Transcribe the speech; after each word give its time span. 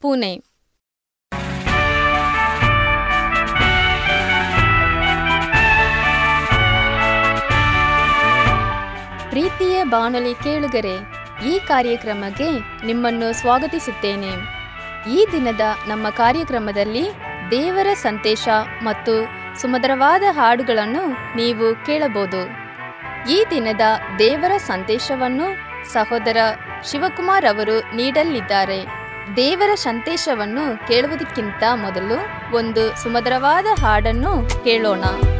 Pune. 0.00 0.36
ಪ್ರೀತಿಯ 9.28 9.84
ಬಾನುಲಿ 9.84 10.34
ಕೇಳುಗರೆ, 10.34 10.94
ಈ 11.48 11.58
ಕಾರ್ಯಕ್ರಮಕ್ಕೆ 11.58 12.48
ನಿಮ್ಮನ್ನು 12.86 13.32
ಸ್ವಾಗತಿಸುತ್ತೇನೆ. 13.32 14.30
ಈ 15.10 15.26
ದಿನದ 15.32 15.60
ನಮ್ಮ 15.88 16.10
ಕಾರ್ಯಕ್ರಮದಲ್ಲಿ 16.10 17.04
ದೇವರ 17.50 17.86
ಸಂತೇಶ 17.94 18.48
ಮತ್ತು 18.82 19.26
ಸುಮಧುರವಾದ 19.60 20.22
ಹಾಡುಗಳನ್ನು 20.30 21.36
ನೀವು 21.36 21.86
ಕೇಳಬಹುದು. 21.86 22.40
ಈ 23.30 23.44
ದಿನದ 23.50 23.80
ದೇವರ 24.18 24.56
ಸಂದೇಶವನ್ನು 24.56 25.46
ಸಹೋದರ 25.92 26.36
ಶಿವಕುಮಾರ್ 26.90 27.46
ಅವರು 27.46 27.96
ನೀಡಲಿದ್ದಾರೆ. 27.96 28.99
ದೇವರ 29.36 29.74
ಸಂದೇಶವನ್ನು 29.74 30.88
ಕೇಳುವುದಕ್ಕಿಂತ 30.88 31.62
ಮೊದಲು 31.74 32.18
ಒಂದು 32.56 33.02
ಸುಮಧುರವಾದ 33.02 33.66
ಹಾಡನ್ನು 33.80 34.64
ಕೇಳೋಣ 34.64 35.00
ಿ. 35.00 35.39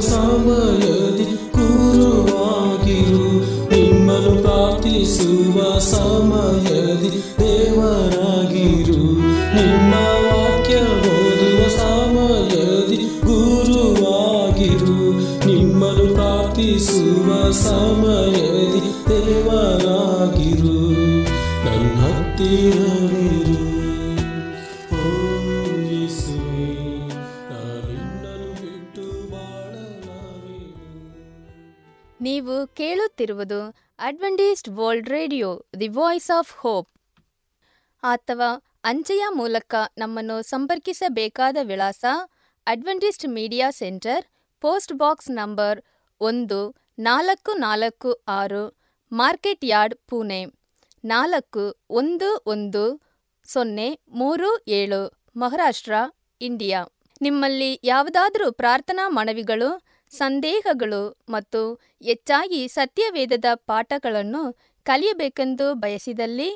ಓದುವ 0.00 0.99
ಕೇಳುತ್ತಿರುವುದು 33.51 33.95
Adventist 33.99 34.69
World 34.69 35.09
radio 35.09 35.65
the 35.79 35.87
voice 35.87 36.31
of 36.37 36.53
hope 36.57 36.89
ಅಥವಾ 38.03 38.49
ಅಂಚೆಯ 38.83 39.25
ಮೂಲಕ 39.33 39.75
ನಮ್ಮನ್ನು 39.97 40.41
ಸಂಪರ್ಕಿಸಬೇಕಾದ 40.41 41.57
ವಿಳಾಸ 41.63 42.05
Adventist 42.67 43.27
media 43.27 43.71
centre 43.71 44.25
post 44.61 44.93
box 44.93 45.31
number 45.31 45.81
ಒಂದು 46.21 46.75
ನಾಲ್ಕು 46.99 47.53
ನಾಲ್ಕು 47.53 48.23
ಆರು 48.27 48.63
ಮಾರ್ಕೆಟ್ 49.11 49.65
ಯಾರ್ಡ್ 49.65 49.95
ಪುಣೆ. 50.07 50.45
ನಾಲ್ಕು 51.05 51.63
ಒಂದು 51.89 52.43
ಒಂದು 52.45 53.01
ಸೊನ್ನೆ 53.43 53.99
ಮೂರು 54.09 54.49
ಏಳು, 54.67 55.01
ಮಹಾರಾಷ್ಟ್ರ 55.37 55.93
ಇಂಡಿಯಾ 56.41 56.85
ನಿಮ್ಮಲ್ಲಿ 57.21 57.79
ಯಾವುದಾದರೂ 57.83 58.51
ಪ್ರಾರ್ಥನಾ 58.51 59.09
ಮನವಿಗಳು 59.09 59.69
ಸಂದೇಹಗಳು 60.11 61.01
ಮತ್ತು 61.29 61.61
ಹೆಚ್ಚಾಗಿ 62.01 62.67
ಸತ್ಯವೇದದ 62.67 63.45
ಪಾಠಗಳನ್ನು 63.65 64.43
ಕಲಿಯಬೇಕೆಂದು 64.85 65.73
ಬಯಸಿದಲ್ಲಿ 65.75 66.49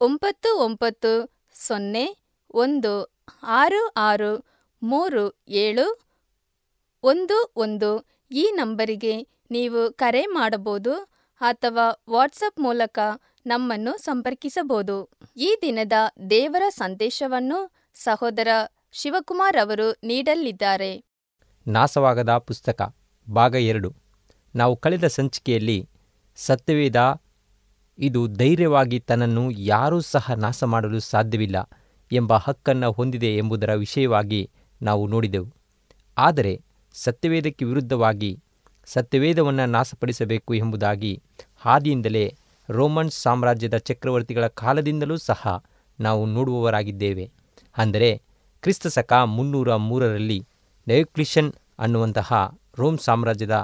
ಒಂಬತ್ತು 0.00 0.50
ಒಂಬತ್ತು 0.58 1.12
ಸೊನ್ನೆ 1.56 2.06
ಒಂದು 2.54 2.92
ಆರು 3.60 3.82
ಆರು 4.00 4.32
ಮೂರು 4.82 5.24
ಏಳು 5.48 5.86
ಒಂದು 7.04 7.36
ಒಂದು 7.56 7.90
ಈ 8.32 8.44
ನಂಬರಿಗೆ 8.54 9.14
ನೀವು 9.50 9.80
ಕರೆ 9.92 10.22
ಮಾಡಬಹುದು 10.26 10.92
ಅಥವಾ 11.40 11.86
ವಾಟ್ಸಪ್ 12.08 12.58
ಮೂಲಕ 12.58 12.98
ನಮ್ಮನ್ನು 13.46 13.92
ಸಂಪರ್ಕಿಸಬಹುದು. 13.98 14.96
ಈ 15.36 15.50
ದಿನದ 15.62 15.96
ದೇವರ 16.30 16.62
ಸಂದೇಶವನ್ನು 16.74 17.58
ಸಹೋದರ 17.96 18.48
ಶಿವಕುಮಾರ್ 18.92 19.56
ಅವರು 19.56 19.88
ನೀಡಲಿದ್ದಾರೆ. 20.04 20.92
ನಾಶವಾಗದ 21.66 22.38
ಪುಸ್ತಕ, 22.38 22.94
ಭಾಗ 23.30 23.54
ಎರಡು. 23.54 23.94
ನಾವು 24.54 24.76
ಕಳೆದ 24.76 25.06
ಸಂಚಿಕೆಯಲ್ಲಿ 25.06 25.88
ಸತ್ಯವೇದ, 26.36 27.20
ಇದು 27.98 28.26
ಧೈರ್ಯವಾಗಿ 28.26 29.00
ತನ್ನನ್ನು 29.00 29.50
ಯಾರೂ 29.50 30.00
ಸಹ 30.00 30.32
ನಾಶ 30.36 30.64
ಮಾಡಲು 30.64 31.00
ಸಾಧ್ಯವಿಲ್ಲ 31.00 31.70
ಎಂಬ 32.12 32.36
ಹಕ್ಕನ್ನು 32.36 32.92
ಹೊಂದಿದೆ 32.92 33.36
ಎಂಬುದರ 33.36 33.74
ವಿಷಯವಾಗಿ 33.74 34.50
ನಾವು 34.82 35.06
ನೋಡಿದೆವು. 35.06 35.48
ಆದರೆ 36.18 36.60
ಸತ್ಯವೇದಕ್ಕೆ 36.94 37.64
ವಿರುದ್ಧವಾಗಿ 37.64 38.38
ಸತ್ಯವೇದವನ್ನು 38.86 39.66
ನಾಶಪಡಿಸಬೇಕು 39.66 40.54
ಎಂಬುದಾಗಿ 40.54 41.22
ಹಾದಿಯಿಂದಲೇ 41.56 42.34
ರೋಮನ್ 42.70 43.10
ಸಾಮ್ರಾಜ್ಯದ 43.10 43.76
ಚಕ್ರವರ್ತಿಗಳ 43.76 44.46
ಕಾಲದಿಂದಲೂ 44.46 45.16
ಸಹ 45.16 45.64
ನಾವು 46.00 46.26
ನೋಡುವವರಾಗಿದ್ದೇವೆ. 46.26 47.30
ಅಂದರೆ 47.76 48.22
ಕ್ರಿಸ್ತಶಕ 48.62 49.12
ಮುನ್ನೂರ 49.12 49.76
ಮೂರರಲ್ಲಿ 49.76 50.46
ಡಯೋಕ್ಲಿಷನ್ 50.86 51.52
ಅನ್ನುವಂತಹ 51.78 52.58
ರೋಮ್ 52.78 52.98
ಸಾಮ್ರಾಜ್ಯದ 52.98 53.56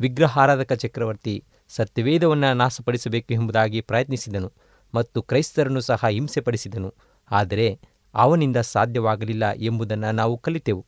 ವಿಗ್ರಹಾರಾಧಕ 0.00 0.72
ಚಕ್ರವರ್ತಿ 0.72 1.44
ಸತ್ಯವೇದವನ್ನು 1.68 2.54
ನಾಶಪಡಿಸಬೇಕು 2.54 3.34
ಎಂಬುದಾಗಿ 3.34 3.80
ಪ್ರಯತ್ನಿಸಿದನು 3.80 4.52
ಮತ್ತು 4.94 5.22
ಕ್ರೈಸ್ತರನ್ನು 5.22 5.80
ಸಹ 5.80 6.08
ಹಿಂಸೆಪಡಿಸಿದನು. 6.08 6.94
ಆದರೆ 7.30 7.80
ಅವನಿಂದ 8.14 8.56
ಸಾಧ್ಯವಾಗಲಿಲ್ಲ 8.56 9.52
ಎಂಬುದನ್ನು 9.52 10.12
ನಾವು 10.12 10.38
ಕಲಿತೆವು. 10.38 10.86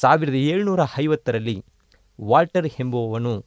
ಸಾವಿರದ 0.00 0.34
ಏಳುನೂರ 0.34 0.80
ಐವತ್ತರಲ್ಲಿ 0.98 1.64
ವಾಲ್ಟರ್ 2.20 2.66
ಎಂಬುವವನು 2.80 3.40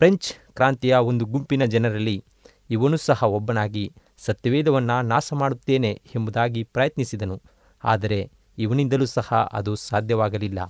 ಫ್ರೆಂಚ್ 0.00 0.32
ಕ್ರಾಂತಿಯ 0.54 0.94
ಒಂದು 0.94 1.24
ಗುಂಪಿನ 1.24 1.64
ಜನರಲ್ಲಿ 1.64 2.24
ಇವನು 2.70 2.96
ಸಹ 2.96 3.22
ಒಬ್ಬನಾಗಿ 3.22 3.92
ಸತ್ಯವೇದವನ್ನು 4.18 5.02
ನಾಶ 5.02 5.32
ಮಾಡುತ್ತೇನೆ 5.32 6.02
ಎಂಬುದಾಗಿ 6.14 6.62
ಪ್ರಯತ್ನಿಸಿದನು. 6.64 7.42
ಆದರೆ 7.84 8.30
ಇವನಿಂದಲೂ 8.58 9.06
ಸಹ 9.06 9.48
ಅದು 9.52 9.76
ಸಾಧ್ಯವಾಗಲಿಲ್ಲ. 9.76 10.60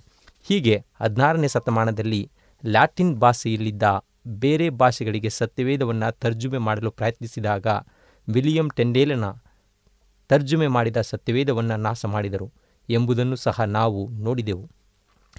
ಹೀಗೆ 0.49 0.85
ಹದಿನಾರನೇ 1.01 1.49
ಶತಮಾನದಲ್ಲಿ 1.49 2.31
ಲ್ಯಾಟಿನ್ 2.65 3.17
ಭಾಷೆಯಲ್ಲಿದ್ದ 3.17 3.83
ಬೇರೆ 4.27 4.71
ಭಾಷೆಗಳಿಗೆ 4.71 5.29
ಸತ್ಯವೇದವನ್ನು 5.29 6.13
ತರ್ಜುಮೆ 6.13 6.59
ಮಾಡಲು 6.59 6.91
ಪ್ರಯತ್ನಿಸಿದಾಗ 6.91 7.67
ವಿಲಿಯಂ 8.29 8.71
ಟೆಂಡೇಲನ 8.71 9.25
ತರ್ಜುಮೆ 10.29 10.67
ಮಾಡಿದ 10.67 10.97
ಸತ್ಯವೇದವನ್ನು 11.01 11.77
ನಾಶ 11.77 12.05
ಮಾಡಿದರು 12.05 12.53
ಎಂಬುದನ್ನು 12.91 13.37
ಸಹ 13.37 13.61
ನಾವು 13.61 14.09
ನೋಡಿದೆವು. 14.09 14.71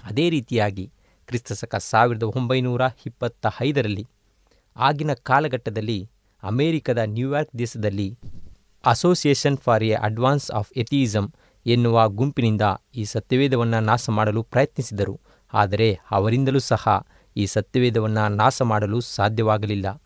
ಅದೇ 0.04 0.30
ರೀತಿಯಾಗಿ 0.30 0.92
ಕ್ರಿಸ್ತಶಕ 1.26 1.74
ಸಾವಿರದ 1.76 2.22
ಒಂಬೈನೂರ 2.22 2.82
ಇಪ್ಪತ್ತ 3.06 3.46
ಐದರಲ್ಲಿ 3.62 4.06
ಆಗಿನ 4.76 5.12
ಕಾಲಘಟ್ಟದಲ್ಲಿ 5.12 6.10
ಅಮೇರಿಕದ 6.42 6.98
ನ್ಯೂಯಾರ್ಕ್ 7.04 7.58
ದೇಶದಲ್ಲಿ 7.58 8.18
association 8.86 9.58
for 9.58 9.84
a 9.84 9.92
advance 9.92 10.50
of 10.50 10.72
atheism 10.76 11.32
ಎನ್ನುವ 11.66 12.08
ಗುಂಪಿನಿಂದ 12.08 12.62
ಈ 12.96 13.04
ಸತ್ಯವೇದವನ್ನು 13.04 13.80
ನಾಶ 13.80 14.10
ಮಾಡಲು 14.10 14.42
ಪ್ರಯತ್ನಿಸಿದರು. 14.42 15.20
ಆದರೆ 15.54 15.98
ಅವರಿಂದಲೂ 16.10 16.58
ಸಹ 16.58 17.06
ಈ 17.36 17.46
ಸತ್ಯವೇದವನ್ನು 17.46 18.34
ನಾಶ 18.34 18.62
ಮಾಡಲು 18.62 19.00
ಸಾಧ್ಯವಾಗಲಿಲ್ಲ. 19.00 20.02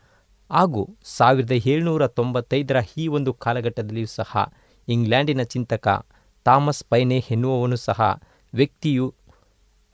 ಹಾಗೂ 0.51 0.97
ಸಾವಿರದ 1.05 1.53
ಏಳುನೂರ 1.53 2.07
ತೊಂಬತ್ತೈದರ 2.07 2.77
ಈ 2.99 3.07
ಒಂದು 3.09 3.35
ಕಾಲಘಟ್ಟದಲ್ಲಿಯೂ 3.35 4.07
ಸಹ 4.07 4.53
ಇಂಗ್ಲೆಂಡಿನ 4.89 5.43
ಚಿಂತಕ 5.43 6.07
ಥಾಮಸ್ 6.45 6.85
ಪೈನೆ 6.85 7.25
ಎನ್ನುವವನು 7.31 7.77
ಸಹ 7.77 8.21
ವ್ಯಕ್ತಿಯು, 8.55 9.15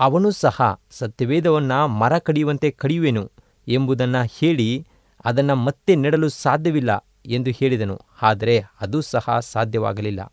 ಅವನು 0.01 0.31
ಸಹ 0.31 0.81
ಸತ್ಯವೇದವನ್ನು 0.91 1.89
ಮರ 1.89 2.19
ಕಡಿಯುವಂತೆ 2.19 2.71
ಕಡಿಯುವೆನು 2.71 3.31
ಎಂಬುದನ್ನು 3.69 4.31
ಹೇಳಿ 4.39 4.87
ಅದನ್ನು 5.25 5.55
ಮತ್ತೆ 5.57 5.97
ನೆಡಲು 5.97 6.29
ಸಾಧ್ಯವಿಲ್ಲ 6.29 7.07
ಎಂದು 7.27 7.51
ಹೇಳಿದನು. 7.51 8.01
ಆದರೆ 8.23 8.65
ಅದು 8.81 9.01
ಸಹ 9.01 9.39
ಸಾಧ್ಯವಾಗಲಿಲ್ಲ. 9.41 10.33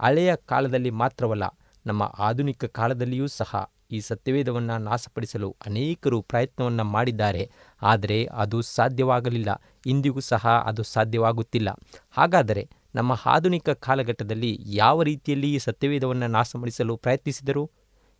ಹಳೆಯ 0.00 0.36
ಕಾಲದಲ್ಲಿ 0.46 0.90
ಮಾತ್ರವಲ್ಲ, 0.90 1.44
ನಮ್ಮ 1.86 2.02
ಆಧುನಿಕ 2.18 2.64
ಕಾಲದಲ್ಲಿಯೂ 2.64 3.26
ಸಹ 3.26 3.70
ಈ 3.90 4.00
ಸತ್ಯವೇದವನ್ನು 4.00 4.78
ನಾಶಪಡಿಸಲು 4.78 5.56
ಅನೇಕರು 5.66 6.22
ಪ್ರಯತ್ನವನ್ನು 6.22 6.84
ಮಾಡಿದ್ದಾರೆ. 6.84 7.50
ಆದರೆ 7.82 8.24
ಅದು 8.24 8.62
ಸಾಧ್ಯವಾಗಲಿಲ್ಲ. 8.62 9.50
ಇಂದಿಗೂ 9.86 10.20
ಸಹ 10.20 10.46
ಅದು 10.66 10.82
ಸಾಧ್ಯವಾಗುತ್ತಿಲ್ಲ. 10.82 11.68
ಹಾಗಾದರೆ 12.10 12.68
ನಮ್ಮ 12.94 13.12
ಆಧುನಿಕ 13.26 13.70
ಕಾಲಘಟ್ಟದಲ್ಲಿ 13.70 14.58
ಯಾವ 14.60 15.02
ರೀತಿಯಲ್ಲಿ 15.02 15.54
ಈ 15.54 15.58
ಸತ್ಯವೇದವನ್ನು 15.58 16.26
ನಾಶಪಡಿಸಲು 16.26 16.96
ಪ್ರಯತ್ನಿಸಿದರು 16.96 17.64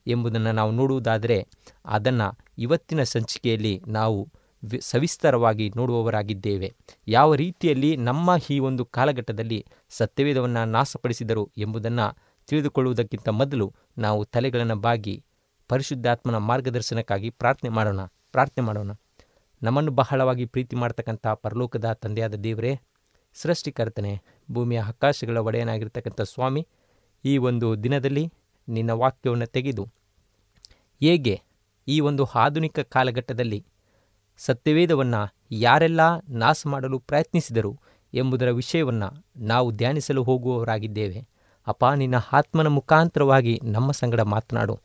ಎಂಬುದನ್ನು 0.07 0.53
ನಾವು 0.53 0.71
ನೋಡುವುದಾದರೆ, 0.71 1.39
ಅದನ್ನು 1.87 2.29
ಇವತ್ತಿನ 2.59 3.03
ಸಂಚಿಕೆಯಲ್ಲಿ 3.03 3.83
ನಾವು 3.89 4.19
ಸವಿಸ್ತರವಾಗಿ 4.81 5.73
ನೋಡುವವರಾಗಿದ್ದೇವೆ. 5.77 6.75
ಯಾವ 7.09 7.35
ರೀತಿಯಲ್ಲಿ 7.35 7.97
ನಮ್ಮ 7.97 8.31
ಈ 8.51 8.59
ಒಂದು 8.59 8.85
ಕಾಲಘಟ್ಟದಲ್ಲಿ 8.85 9.67
ಸತ್ಯವೇದವನ್ನು 9.91 10.65
ನಾಶಪಡಿಸಿದರು 10.65 11.51
ಎಂಬುದನ್ನು 11.59 12.17
ತಿಳಿದುಕೊಳ್ಳುವುದಕ್ಕಿಂತ 12.47 13.29
ಮೊದಲು 13.29 13.75
ನಾವು 13.99 14.25
ತಲೆಗಳನ್ನು 14.25 14.77
ಬಾಗಿ 14.77 15.25
ಪರಿಶುದ್ಧಾತ್ಮನ 15.69 16.37
ಮಾರ್ಗದರ್ಶನಕ್ಕಾಗಿ 16.37 17.31
ಪ್ರಾರ್ಥನೆ 17.31 17.71
ಮಾಡೋಣ 17.71 18.01
ಪ್ರಾರ್ಥನೆ 18.07 18.65
ಮಾಡೋಣ. 18.65 18.91
ನಮ್ಮನ್ನು 19.63 19.93
ಬಹಳವಾಗಿ 19.93 20.45
ಪ್ರೀತಿ 20.45 20.77
ಮಾಡ್ತಕ್ಕಂಥ 20.77 21.27
ಪರಲೋಕದ 21.27 21.93
ತಂದೆಯಾದ 21.93 22.35
ದೇವರೇ, 22.35 22.81
ಸೃಷ್ಟಿಕರ್ತನೆ, 23.35 24.23
ಭೂಮಿಯ 24.51 24.81
ಆಕಾಶಗಳ 24.83 25.39
ಒಡೆಯನಾಗಿರ್ತಕ್ಕಂಥ 25.39 26.21
ಸ್ವಾಮಿ, 26.21 26.67
ಈ 27.25 27.39
ಒಂದು 27.39 27.83
ದಿನದಲ್ಲಿ 27.83 28.33
ನಿನ್ನ 28.69 28.91
ವಾಕ್ಯವನ್ನು 28.91 29.47
ತೆಗೆದು 29.47 29.85
ಹೇಗೆ 31.01 31.41
ಈ 31.89 32.01
ಒಂದು 32.01 32.25
ಆಧುನಿಕ 32.25 32.79
ಕಾಲಘಟ್ಟದಲ್ಲಿ 32.81 33.67
ಸತ್ಯವೇದವನ್ನು 34.37 35.35
ಯಾರೆಲ್ಲ 35.51 36.01
ನಾಶ 36.29 36.63
ಮಾಡಲು 36.67 36.99
ಪ್ರಯತ್ನಿಸಿದರು 36.99 37.81
ಎಂಬುದರ 38.15 38.51
ವಿಷಯವನ್ನು 38.51 39.27
ನಾವು 39.37 39.71
ಧ್ಯಾನಿಸಲು 39.71 40.23
ಹೋಗುವವರಾಗಿದ್ದೇವೆ. 40.23 41.29
ಅಪ್ಪ 41.67 41.85
ನಿನ್ನ 41.95 42.15
ಆತ್ಮನ 42.33 42.67
ಮುಖಾಂತರವಾಗಿ 42.67 43.61
ನಮ್ಮ 43.65 43.91
ಸಂಗಡ 43.91 44.21
ಮಾತನಾಡು. 44.21 44.81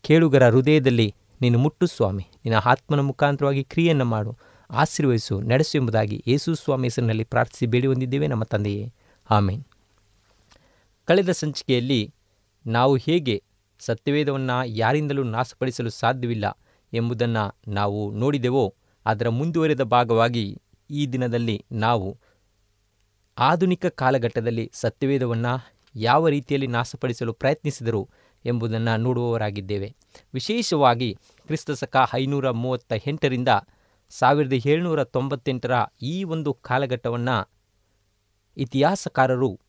ಕೇಳುಗರ 0.00 0.48
ಹೃದಯದಲ್ಲಿ 0.48 1.14
ನೀನು 1.40 1.58
ಮುಟ್ಟು, 1.58 1.86
ಸ್ವಾಮಿ. 1.86 2.26
ನಿನ್ನ 2.44 2.58
ಆತ್ಮನ 2.58 3.00
ಮುಖಾಂತರವಾಗಿ 3.00 3.64
ಕ್ರಿಯೆಯನ್ನು 3.64 4.04
ಮಾಡು. 4.04 4.36
ಆಶೀರ್ವಹಿಸು 4.70 5.40
ನಡೆಸು 5.40 5.78
ಎಂಬುದಾಗಿ 5.78 6.24
ಯೇಸು 6.26 6.54
ಸ್ವಾಮಿ 6.54 6.86
ಹೆಸರಿನಲ್ಲಿ 6.86 7.24
ಪ್ರಾರ್ಥಿಸಿ 7.24 7.66
ಬೇಡಿ 7.66 7.86
ಹೊಂದಿದ್ದೇವೆ 7.86 8.26
ನಮ್ಮ 8.26 8.44
ತಂದೆಯೇ. 8.44 8.92
ಆಮೇನ್. 9.30 9.64
ಕಳೆದ 11.04 11.30
ಸಂಚಿಕೆಯಲ್ಲಿ 11.30 12.14
ನಾವು 12.66 12.96
ಹೇಗೆ 12.96 13.42
ಸತ್ಯವೇದವನ್ನು 13.80 14.64
ಯಾರಿಂದಲೂ 14.66 15.22
ನಾಶಪಡಿಸಲು 15.22 15.90
ಸಾಧ್ಯವಿಲ್ಲ 15.90 16.58
ಎಂಬುದನ್ನು 16.92 17.70
ನಾವು 17.70 18.10
ನೋಡಿದೆವೋ, 18.10 18.74
ಅದರ 19.06 19.28
ಮುಂದುವರೆದ 19.28 19.82
ಭಾಗವಾಗಿ 19.82 20.62
ಈ 20.90 21.06
ದಿನದಲ್ಲಿ 21.06 21.64
ನಾವು 21.72 22.18
ಆಧುನಿಕ 23.38 23.86
ಕಾಲಘಟ್ಟದಲ್ಲಿ 23.86 24.70
ಸತ್ಯವೇದವನ್ನು 24.74 25.68
ಯಾವ 25.94 26.28
ರೀತಿಯಲ್ಲಿ 26.28 26.66
ನಾಶಪಡಿಸಲು 26.66 27.32
ಪ್ರಯತ್ನಿಸಿದರು 27.32 28.08
ಎಂಬುದನ್ನು 28.44 28.96
ನೋಡುವವರಾಗಿದ್ದೇವೆ. 28.96 29.94
ವಿಶೇಷವಾಗಿ 30.34 31.18
ಕ್ರಿಸ್ತ 31.46 31.70
ಸಕ 31.70 31.96
ಐನೂರ 32.14 32.50
ಮೂವತ್ತ 32.50 32.92
ಎಂಟರಿಂದ 33.06 33.48
ಸಾವಿರದ 34.10 34.52
ಏಳ್ನೂರ 34.52 35.04
ತೊಂಬತ್ತೆಂಟರ 35.04 35.72
ಈ 36.02 36.24
ಒಂದು 36.24 36.54
ಕಾಲಘಟ್ಟವನ್ನು 36.54 37.50
ಇತಿಹಾಸಕಾರರು 38.56 39.60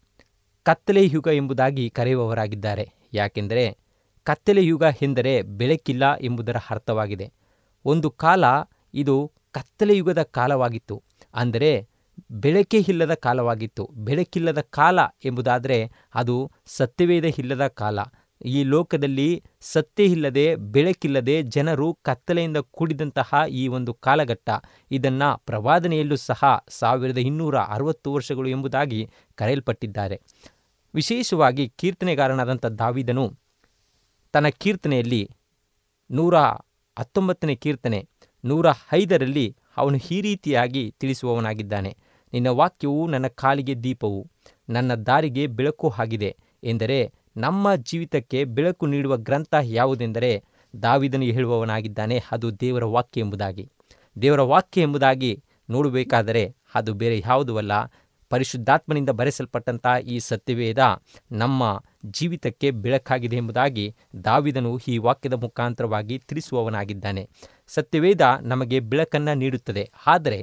ಕತ್ತಲೆ 0.63 1.05
ಯುಗ 1.05 1.27
ಎಂಬುದಾಗಿ 1.33 1.89
ಕರೆಯುವವರಾಗಿದ್ದಾರೆ. 1.89 2.93
ಯಾಕೆಂದರೆ 3.13 3.77
ಕತ್ತಲೆ 4.23 4.65
ಯುಗ 4.65 4.83
ಎಂದರೆ 5.01 5.41
ಬೆಳಕಿಲ್ಲ 5.41 6.15
ಎಂಬುದರ 6.21 6.57
ಅರ್ಥವಾಗಿದೆ. 6.69 7.31
ಒಂದು 7.85 8.11
ಕಾಲ 8.11 8.43
ಇದು 8.93 9.31
ಕತ್ತಲೆಯುಗದ 9.51 10.21
ಕಾಲವಾಗಿತ್ತು. 10.21 11.03
ಅಂದರೆ 11.33 11.87
ಬೆಳಕೇ 12.31 12.85
ಇಲ್ಲದ 12.87 13.13
ಕಾಲವಾಗಿತ್ತು. 13.13 13.89
ಬೆಳಕಿಲ್ಲದ 13.95 14.61
ಕಾಲ 14.61 14.99
ಎಂಬುದಾದರೆ 15.25 15.91
ಅದು 16.15 16.51
ಸತ್ಯವೇದ 16.65 17.25
ಇಲ್ಲದ 17.37 17.67
ಕಾಲ. 17.67 17.99
ಈ 18.45 18.63
ಲೋಕದಲ್ಲಿ 18.63 19.43
ಸತ್ಯ 19.61 20.03
ಇಲ್ಲದೆ 20.03 20.55
ಬೆಳಕಿಲ್ಲದೆ 20.55 21.41
ಜನರು 21.41 21.93
ಕತ್ತಲೆಯಿಂದ 22.03 22.57
ಕೂಡಿದಂತಹ 22.57 23.33
ಈ 23.49 23.67
ಒಂದು 23.67 23.93
ಕಾಲಘಟ್ಟ. 23.93 24.49
ಇದನ್ನು 24.91 25.37
ಪ್ರವಾದನೆಯಲ್ಲೂ 25.45 26.15
ಸಹ 26.15 26.65
ಸಾವಿರದ 26.69 27.17
ಇನ್ನೂರ 27.17 27.57
ಅರವತ್ತು 27.57 28.13
ವರ್ಷಗಳು 28.13 28.49
ಎಂಬುದಾಗಿ 28.49 29.09
ಕರೆಯಲ್ಪಟ್ಟಿದ್ದಾರೆ. 29.35 30.21
ವಿಶೇಷವಾಗಿ 30.95 31.69
ಕೀರ್ತನೆಗಾರನಾದಂಥ 31.69 32.65
ದಾವಿದನು 32.65 33.25
ತನ್ನ 34.33 34.47
ಕೀರ್ತನೆಯಲ್ಲಿ 34.61 35.21
ನೂರ 36.09 36.35
ಹತ್ತೊಂಬತ್ತನೇ 36.97 37.55
ಕೀರ್ತನೆ, 37.55 37.99
ನೂರ 38.43 38.67
ಐದರಲ್ಲಿ 38.93 39.47
ಅವನು 39.77 39.97
ಈ 40.11 40.21
ರೀತಿಯಾಗಿ 40.21 40.95
ತಿಳಿಸುವವನಾಗಿದ್ದಾನೆ. 40.99 41.91
ನಿನ್ನ 42.33 42.47
ವಾಕ್ಯವು 42.47 43.07
ನನ್ನ 43.07 43.27
ಕಾಲಿಗೆ 43.27 43.75
ದೀಪವು, 43.83 44.19
ನನ್ನ 44.69 44.93
ದಾರಿಗೆ 44.93 45.47
ಬೆಳಕು 45.47 45.89
ಆಗಿದೆ 45.99 46.31
ಎಂದರೆ 46.63 46.99
ನಮ್ಮ 47.37 47.75
ಜೀವಿತಕ್ಕೆ 47.75 48.43
ಬೆಳಕು 48.43 48.85
ನೀಡುವ 48.85 49.17
ಗ್ರಂಥ 49.17 49.53
ಯಾವುದೆಂದರೆ 49.63 50.31
ದಾವಿದನು 50.73 51.23
ಹೇಳುವವನಾಗಿದ್ದಾನೆ, 51.23 52.23
ಅದು 52.31 52.59
ದೇವರ 52.59 52.85
ವಾಕ್ಯ 52.95 53.21
ಎಂಬುದಾಗಿ. 53.21 53.65
ದೇವರ 54.21 54.41
ವಾಕ್ಯ 54.41 54.81
ಎಂಬುದಾಗಿ 54.81 55.31
ನೋಡಬೇಕಾದರೆ 55.69 56.43
ಅದು 56.75 56.93
ಬೇರೆ 56.93 57.19
ಯಾವುದೂ 57.19 57.57
ಅಲ್ಲ 57.57 57.73
ಪರಿಶುದ್ಧಾತ್ಮನಿಂದ 58.29 59.09
ಬರೆಸಲ್ಪಟ್ಟಂಥ 59.09 59.87
ಈ 60.03 60.19
ಸತ್ಯವೇದ 60.19 60.81
ನಮ್ಮ 61.31 61.63
ಜೀವಿತಕ್ಕೆ 62.05 62.71
ಬೆಳಕಾಗಿದೆ 62.83 63.37
ಎಂಬುದಾಗಿ 63.37 63.85
ದಾವಿದನು 64.25 64.71
ಈ 64.87 64.97
ವಾಕ್ಯದ 64.97 65.33
ಮುಖಾಂತರವಾಗಿ 65.33 66.17
ತಿಳಿಸುವವನಾಗಿದ್ದಾನೆ. 66.19 67.29
ಸತ್ಯವೇದ 67.67 68.21
ನಮಗೆ 68.41 68.79
ಬೆಳಕನ್ನು 68.91 69.33
ನೀಡುತ್ತದೆ. 69.33 69.91
ಆದರೆ 70.07 70.39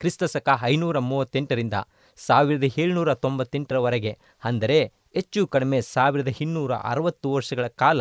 ಕ್ರಿಸ್ತ 0.00 0.24
ಸಕ 0.24 0.48
ಐನೂರ 0.62 0.98
ಮೂವತ್ತೆಂಟರಿಂದ 0.98 1.76
ಸಾವಿರದ 2.18 2.66
ಏಳ್ನೂರ 2.78 3.14
ತೊಂಬತ್ತೆಂಟರವರೆಗೆ, 3.14 4.18
ಅಂದರೆ 4.44 4.78
ಹೆಚ್ಚು 5.14 5.46
ಕಡಿಮೆ 5.46 5.80
ಸಾವಿರದ 5.80 6.30
ಇನ್ನೂರ 6.40 6.72
ಅರವತ್ತು 6.74 7.28
ವರ್ಷಗಳ 7.32 7.66
ಕಾಲ 7.66 8.00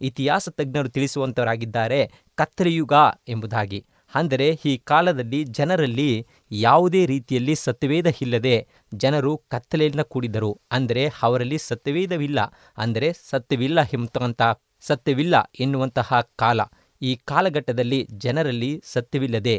ಇತಿಹಾಸ 0.00 0.48
ತಜ್ಞರು 0.48 0.88
ತಿಳಿಸುವಂತವರಾಗಿದ್ದಾರೆ 0.88 2.00
ಕತ್ತಲೆಯುಗ 2.34 2.94
ಎಂಬುದಾಗಿ. 3.28 3.80
ಅಂದರೆ 4.12 4.46
ಈ 4.64 4.72
ಕಾಲದಲ್ಲಿ 4.84 5.40
ಜನರಲ್ಲಿ 5.58 6.10
ಯಾವುದೇ 6.50 7.02
ರೀತಿಯಲ್ಲಿ 7.06 7.54
ಸತ್ಯವೇದ 7.54 8.08
ಇಲ್ಲದೆ 8.22 8.56
ಜನರು 8.94 9.32
ಕತ್ತಲೆಯಿಂದ 9.48 10.02
ಕೂಡಿದರು 10.12 10.50
ಅಂದರೆ 10.72 11.04
ಅವರಲ್ಲಿ 11.22 11.58
ಸತ್ಯವೇದವಿಲ್ಲ. 11.58 12.40
ಅಂದರೆ 12.78 13.08
ಸತ್ಯವಿಲ್ಲ 13.30 13.80
ಎಂಬಂತಹ, 13.92 14.52
ಸತ್ಯವಿಲ್ಲ 14.82 15.34
ಎನ್ನುವಂತಹ 15.60 16.20
ಕಾಲ. 16.36 16.60
ಈ 17.02 17.12
ಕಾಲಘಟ್ಟದಲ್ಲಿ 17.24 18.00
ಜನರಲ್ಲಿ 18.24 18.72
ಸತ್ಯವಿಲ್ಲದೆ, 18.84 19.56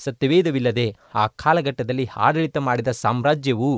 ಸತ್ಯವೇದವಿಲ್ಲದೆ 0.00 0.86
ಆ 1.14 1.26
ಕಾಲಘಟ್ಟದಲ್ಲಿ 1.42 2.06
ಆಡಳಿತ 2.16 2.58
ಮಾಡಿದ 2.58 2.90
ಸಾಮ್ರಾಜ್ಯವು 3.02 3.70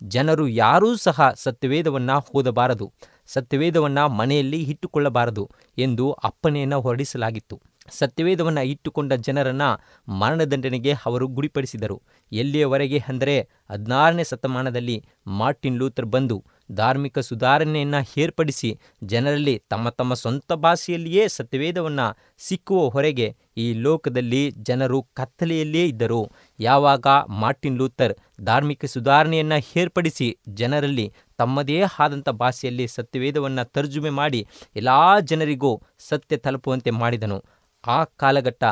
ಜನರು 0.00 0.44
ಯಾರೂ 0.48 0.88
ಸಹ 0.96 1.28
ಸತ್ಯವೇದವನ್ನು 1.36 2.16
ಓದಬಾರದು, 2.34 2.86
ಸತ್ಯವೇದವನ್ನು 3.26 4.04
ಮನೆಯಲ್ಲಿ 4.20 4.60
ಇಟ್ಟುಕೊಳ್ಳಬಾರದು 4.62 5.44
ಎಂದು 5.78 6.06
ಅಪ್ಪಣೆಯನ್ನು 6.24 6.80
ಹೊರಡಿಸಲಾಗಿತ್ತು. 6.80 7.56
ಸತ್ಯವೇದವನ್ನು 7.88 8.62
ಇಟ್ಟುಕೊಂಡ 8.62 9.12
ಜನರನ್ನು 9.12 9.68
ಮರಣದಂಡನೆಗೆ 10.08 10.92
ಅವರು 11.06 11.28
ಗುಡಿಪಡಿಸಿದರು 11.28 11.96
ಎಲ್ಲಿಯವರೆಗೆ 12.32 12.98
ಅಂದರೆ 13.08 13.36
ಹದಿನಾರನೇ 13.70 14.24
ಶತಮಾನದಲ್ಲಿ 14.24 14.96
ಮಾರ್ಟಿನ್ 15.40 15.78
ಲೂಥರ್ 15.78 16.06
ಬಂದು 16.06 16.36
ಧಾರ್ಮಿಕ 16.72 17.18
ಸುಧಾರಣೆಯನ್ನು 17.18 18.00
ಏರ್ಪಡಿಸಿ 18.18 18.78
ಜನರಲ್ಲಿ 19.02 19.58
ತಮ್ಮ 19.70 19.88
ತಮ್ಮ 19.88 20.14
ಸ್ವಂತ 20.14 20.52
ಭಾಷೆಯಲ್ಲಿಯೇ 20.52 21.28
ಸತ್ಯವೇದವನ್ನು 21.28 22.06
ಸಿಕ್ಕುವ 22.38 22.88
ಹೊರಗೆ 22.88 23.28
ಈ 23.56 23.72
ಲೋಕದಲ್ಲಿ 23.72 24.50
ಜನರು 24.62 25.02
ಕತ್ತಲೆಯಲ್ಲಿಯೇ 25.14 25.86
ಇದ್ದರು. 25.86 26.22
ಯಾವಾಗ 26.58 27.06
ಮಾರ್ಟಿನ್ 27.28 27.78
ಲೂಥರ್ 27.78 28.14
ಧಾರ್ಮಿಕ 28.40 28.84
ಸುಧಾರಣೆಯನ್ನು 28.84 29.58
ಏರ್ಪಡಿಸಿ 29.76 30.28
ಜನರಲ್ಲಿ 30.54 31.06
ತಮ್ಮದೇ 31.38 31.82
ಆದಂಥ 31.98 32.28
ಭಾಷೆಯಲ್ಲಿ 32.28 32.86
ಸತ್ಯವೇದವನ್ನು 32.88 33.64
ತರ್ಜುಮೆ 33.72 34.10
ಮಾಡಿ 34.10 34.46
ಎಲ್ಲ 34.76 34.88
ಜನರಿಗೂ 35.20 35.72
ಸತ್ಯ 36.08 36.36
ತಲುಪುವಂತೆ 36.36 36.90
ಮಾಡಿದನು. 36.90 37.38
ಆ 37.86 38.04
ಕಾಲಘಟ್ಟ 38.04 38.64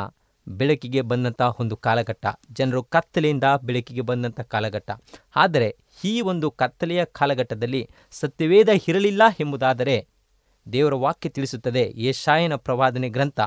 ಬೆಳಕಿಗೆ 0.47 1.01
ಬಂದಂಥ 1.01 1.41
ಒಂದು 1.59 1.77
ಕಾಲಘಟ್ಟ. 1.77 2.25
ಜನರು 2.51 2.83
ಕತ್ತಲೆಯಿಂದ 2.83 3.43
ಬೆಳಕಿಗೆ 3.63 4.01
ಬಂದಂಥ 4.01 4.39
ಕಾಲಘಟ್ಟ. 4.39 4.91
ಆದರೆ 5.35 5.77
ಈ 6.03 6.21
ಒಂದು 6.21 6.51
ಕತ್ತಲೆಯ 6.51 7.05
ಕಾಲಘಟ್ಟದಲ್ಲಿ 7.05 7.89
ಸತ್ಯವೇದ 8.11 8.69
ಇರಲಿಲ್ಲ 8.87 9.21
ಎಂಬುದಾದರೆ 9.39 10.07
ದೇವರ 10.73 10.93
ವಾಕ್ಯ 10.93 11.29
ತಿಳಿಸುತ್ತದೆ. 11.29 11.93
ಯಶಾಯನ 11.95 12.55
ಪ್ರವಾದನೆ 12.55 13.09
ಗ್ರಂಥ 13.09 13.39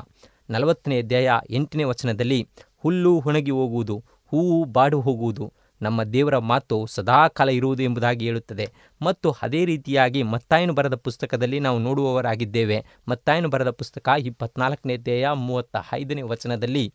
ನಲವತ್ತನೇ 0.49 1.01
ಅಧ್ಯಾಯ 1.01 1.29
ಎಂಟನೇ 1.49 1.83
ವಚನದಲ್ಲಿ 1.83 2.49
ಹುಲ್ಲು 2.77 3.21
ಒಣಗಿ 3.25 3.51
ಹೋಗುವುದು, 3.51 4.03
ಹೂವು 4.25 4.63
ಬಾಡು 4.63 5.01
ಹೋಗುವುದು 5.01 5.53
ನಮ್ಮ 5.81 6.03
ದೇವರ 6.03 6.37
ಮಾತು 6.37 6.85
ಸದಾಕಾಲ 6.85 7.49
ಇರುವುದು 7.49 7.83
ಎಂಬುದಾಗಿ 7.83 8.25
ಹೇಳುತ್ತದೆ. 8.25 8.71
ಮತ್ತು 9.01 9.35
ಅದೇ 9.41 9.65
ರೀತಿಯಾಗಿ 9.65 10.23
ಮತ್ತಾಯನು 10.23 10.73
ಬರೆದ 10.73 10.95
ಪುಸ್ತಕದಲ್ಲಿ 10.95 11.59
ನಾವು 11.59 11.79
ನೋಡುವವರಾಗಿದ್ದೇವೆ. 11.79 12.85
ಮತ್ತಾಯನು 13.07 13.49
ಬರೆದ 13.49 13.69
ಪುಸ್ತಕ 13.69 14.09
ಇಪ್ಪತ್ನಾಲ್ಕನೇ 14.19 14.93
ಅಧ್ಯಾಯ 14.93 15.27
ಮೂವತ್ತ 15.33 15.75
ಐದನೇ 15.93 16.21
ವಚನದಲ್ಲಿ, 16.21 16.93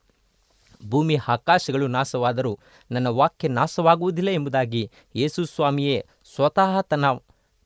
ಭೂಮಿ 0.88 1.18
ಆಕಾಶಗಳು 1.28 1.86
ನಾಶವಾದರೂ 1.86 2.58
ನನ್ನ 2.90 3.06
ವಾಕ್ಯ 3.06 3.48
ನಾಶವಾಗುವುದಿಲ್ಲ 3.48 4.30
ಎಂಬುದಾಗಿ 4.30 4.90
ಯೇಸು 5.16 5.44
ಸ್ವಾಮಿಯೇ 5.44 6.06
ಸ್ವತಃ 6.34 6.80
ತನ್ನ 6.80 7.04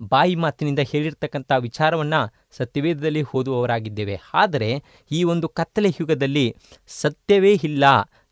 ಬಾಯಿ 0.02 0.34
ಮಾತಿನಿಂದ 0.34 0.78
ಹೇಳಿರ್ತಕ್ಕಂಥ 0.78 1.52
ವಿಚಾರವನ್ನು 1.58 2.34
ಸತ್ಯವೇದದಲ್ಲಿ 2.50 3.22
ಓದುವವರಾಗಿದ್ದೇವೆ. 3.34 4.20
ಆದರೆ 4.34 4.82
ಈ 5.12 5.24
ಒಂದು 5.24 5.48
ಕತ್ತಲೆ 5.48 5.88
ಯುಗದಲ್ಲಿ 6.00 6.56
ಸತ್ಯವೇ 6.86 7.60
ಇಲ್ಲ. 7.64 7.84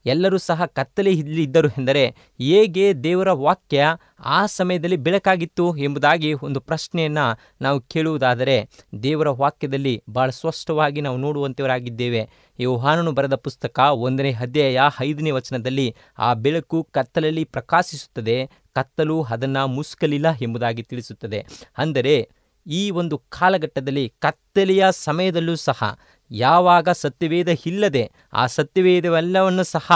ಎಲ್ಲರೂ 0.07 0.39
ಸಹ 0.39 0.65
ಕತ್ತಲೆ 0.65 1.13
ಇದ್ದರು 1.13 1.69
ಎಂದರೆ 1.69 2.15
ಹೇಗೆ 2.41 2.95
ದೇವರ 2.95 3.31
ವಾಕ್ಯ 3.31 3.85
ಆ 4.21 4.47
ಸಮಯದಲ್ಲಿ 4.47 4.97
ಬೆಳಕಾಗಿತ್ತು 4.97 5.77
ಎಂಬುದಾಗಿ 5.77 6.33
ಒಂದು 6.33 6.61
ಪ್ರಶ್ನೆಯನ್ನು 6.61 7.39
ನಾವು 7.61 7.81
ಕೇಳುವುದಾದರೆ 7.81 8.69
ದೇವರ 9.03 9.29
ವಾಕ್ಯದಲ್ಲಿ 9.29 10.03
ಭಾಳ 10.11 10.31
ಸ್ಪಷ್ಟವಾಗಿ 10.31 11.01
ನಾವು 11.01 11.17
ನೋಡುವಂಥವರಾಗಿದ್ದೇವೆ 11.17 12.29
ಯೋಹಾನನು 12.59 13.13
ಬರೆದ 13.13 13.35
ಪುಸ್ತಕ 13.35 13.79
ಒಂದನೇ 13.79 14.33
ಅಧ್ಯಾಯ 14.33 14.79
ಐದನೇ 15.01 15.31
ವಚನದಲ್ಲಿ 15.31 15.95
ಆ 16.19 16.35
ಬೆಳಕು 16.35 16.85
ಕತ್ತಲಲ್ಲಿ 16.85 17.45
ಪ್ರಕಾಶಿಸುತ್ತದೆ, 17.45 18.47
ಕತ್ತಲು 18.73 19.23
ಅದನ್ನು 19.23 19.67
ಮುಸ್ಕಲಿಲ್ಲ 19.67 20.27
ಎಂಬುದಾಗಿ 20.43 20.83
ತಿಳಿಸುತ್ತದೆ. 20.83 21.47
ಅಂದರೆ 21.79 22.29
ಈ 22.67 22.91
ಒಂದು 22.91 23.19
ಕಾಲಘಟ್ಟದಲ್ಲಿ 23.19 24.13
ಕತ್ತಲೆಯ 24.19 24.87
ಸಮಯದಲ್ಲೂ 24.91 25.57
ಸಹ 25.57 25.99
ಯಾವಾಗ 26.33 26.89
ಸತ್ಯವೇದ 26.89 27.49
ಇಲ್ಲದೆ 27.67 28.13
ಆ 28.33 28.47
ಸತ್ಯವೇದವೆಲ್ಲವನ್ನು 28.47 29.65
ಸಹ 29.65 29.93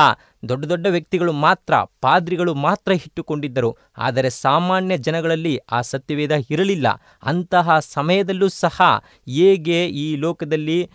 ದೊಡ್ಡ 0.48 0.64
ದೊಡ್ಡ 0.64 0.86
ವ್ಯಕ್ತಿಗಳು 0.86 1.32
ಮಾತ್ರ, 1.32 1.74
ಪಾದ್ರಿಗಳು 2.00 2.54
ಮಾತ್ರ 2.54 2.92
ಇಟ್ಟುಕೊಂಡಿದ್ದರು. 2.92 3.76
ಆದರೆ 3.98 4.30
ಸಾಮಾನ್ಯ 4.30 4.98
ಜನಗಳಲ್ಲಿ 4.98 5.56
ಆ 5.56 5.80
ಸತ್ಯವೇದ 5.80 6.30
ಇರಲಿಲ್ಲ. 6.50 6.86
ಅಂತಹ 7.22 7.78
ಸಮಯದಲ್ಲೂ 7.78 8.48
ಸಹ 8.48 8.82
ಹೇಗೆ 9.28 9.86
ಈ 9.86 10.16
ಲೋಕದಲ್ಲಿ 10.16 10.90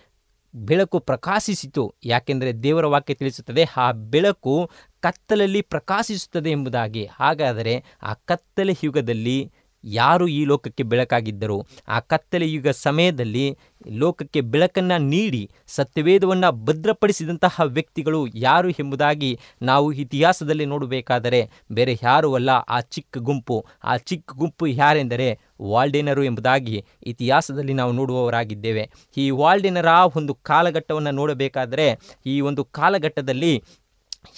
ಬೆಳಕು 0.54 0.98
ಪ್ರಕಾಶಿಸಿತು, 0.98 1.94
ಯಾಕೆಂದರೆ 2.04 2.52
ದೇವರ 2.52 2.86
ವಾಕ್ಯ 2.86 3.14
ತಿಳಿಸುತ್ತದೆ, 3.14 3.64
ಆ 3.76 3.92
ಬೆಳಕು 3.92 4.70
ಕತ್ತಲಲ್ಲಿ 5.00 5.60
ಪ್ರಕಾಶಿಸುತ್ತದೆ 5.60 6.50
ಎಂಬುದಾಗಿ. 6.50 7.06
ಹಾಗಾದರೆ 7.06 7.84
ಆ 8.02 8.14
ಕತ್ತಲೆ 8.14 8.76
ಯುಗದಲ್ಲಿ 8.84 9.52
ಯಾರು 9.84 10.28
ಈ 10.28 10.44
ಲೋಕಕ್ಕೆ 10.44 10.82
ಬೆಳಕಾಗಿದ್ದರು 10.82 11.66
ಆ 11.88 12.00
ಕತ್ತಲೆಯುಗ 12.00 12.68
ಸಮಯದಲ್ಲಿ 12.68 13.58
ಲೋಕಕ್ಕೆ 13.88 14.40
ಬೆಳಕನ್ನು 14.40 14.98
ನೀಡಿ 14.98 15.50
ಸತ್ಯವೇದವನ್ನು 15.66 16.64
ಭದ್ರಪಡಿಸಿದಂತಹ 16.64 17.60
ವ್ಯಕ್ತಿಗಳು 17.64 18.26
ಯಾರು 18.34 18.70
ಎಂಬುದಾಗಿ 18.70 19.38
ನಾವು 19.62 19.92
ಇತಿಹಾಸದಲ್ಲಿ 19.92 20.66
ನೋಡಬೇಕಾದರೆ 20.66 21.50
ಬೇರೆ 21.72 21.98
ಯಾರೂ 22.02 22.34
ಅಲ್ಲ, 22.34 22.50
ಆ 22.50 22.80
ಚಿಕ್ಕ 22.80 23.18
ಗುಂಪು. 23.18 23.66
ಆ 23.84 23.96
ಚಿಕ್ಕ 23.96 24.32
ಗುಂಪು 24.32 24.66
ಯಾರೆಂದರೆ 24.66 25.38
ವಾಲ್ಡೇನರು 25.60 26.24
ಎಂಬುದಾಗಿ 26.24 26.84
ಇತಿಹಾಸದಲ್ಲಿ 27.06 27.72
ನಾವು 27.72 27.92
ನೋಡುವವರಾಗಿದ್ದೇವೆ. 27.92 28.90
ಈ 29.16 29.30
ವಾಲ್ಡೇನರ 29.30 29.86
ಒಂದು 30.16 30.34
ಕಾಲಘಟ್ಟವನ್ನು 30.34 31.10
ನೋಡಬೇಕಾದರೆ 31.10 31.98
ಈ 32.26 32.40
ಒಂದು 32.40 32.64
ಕಾಲಘಟ್ಟದಲ್ಲಿ 32.64 33.62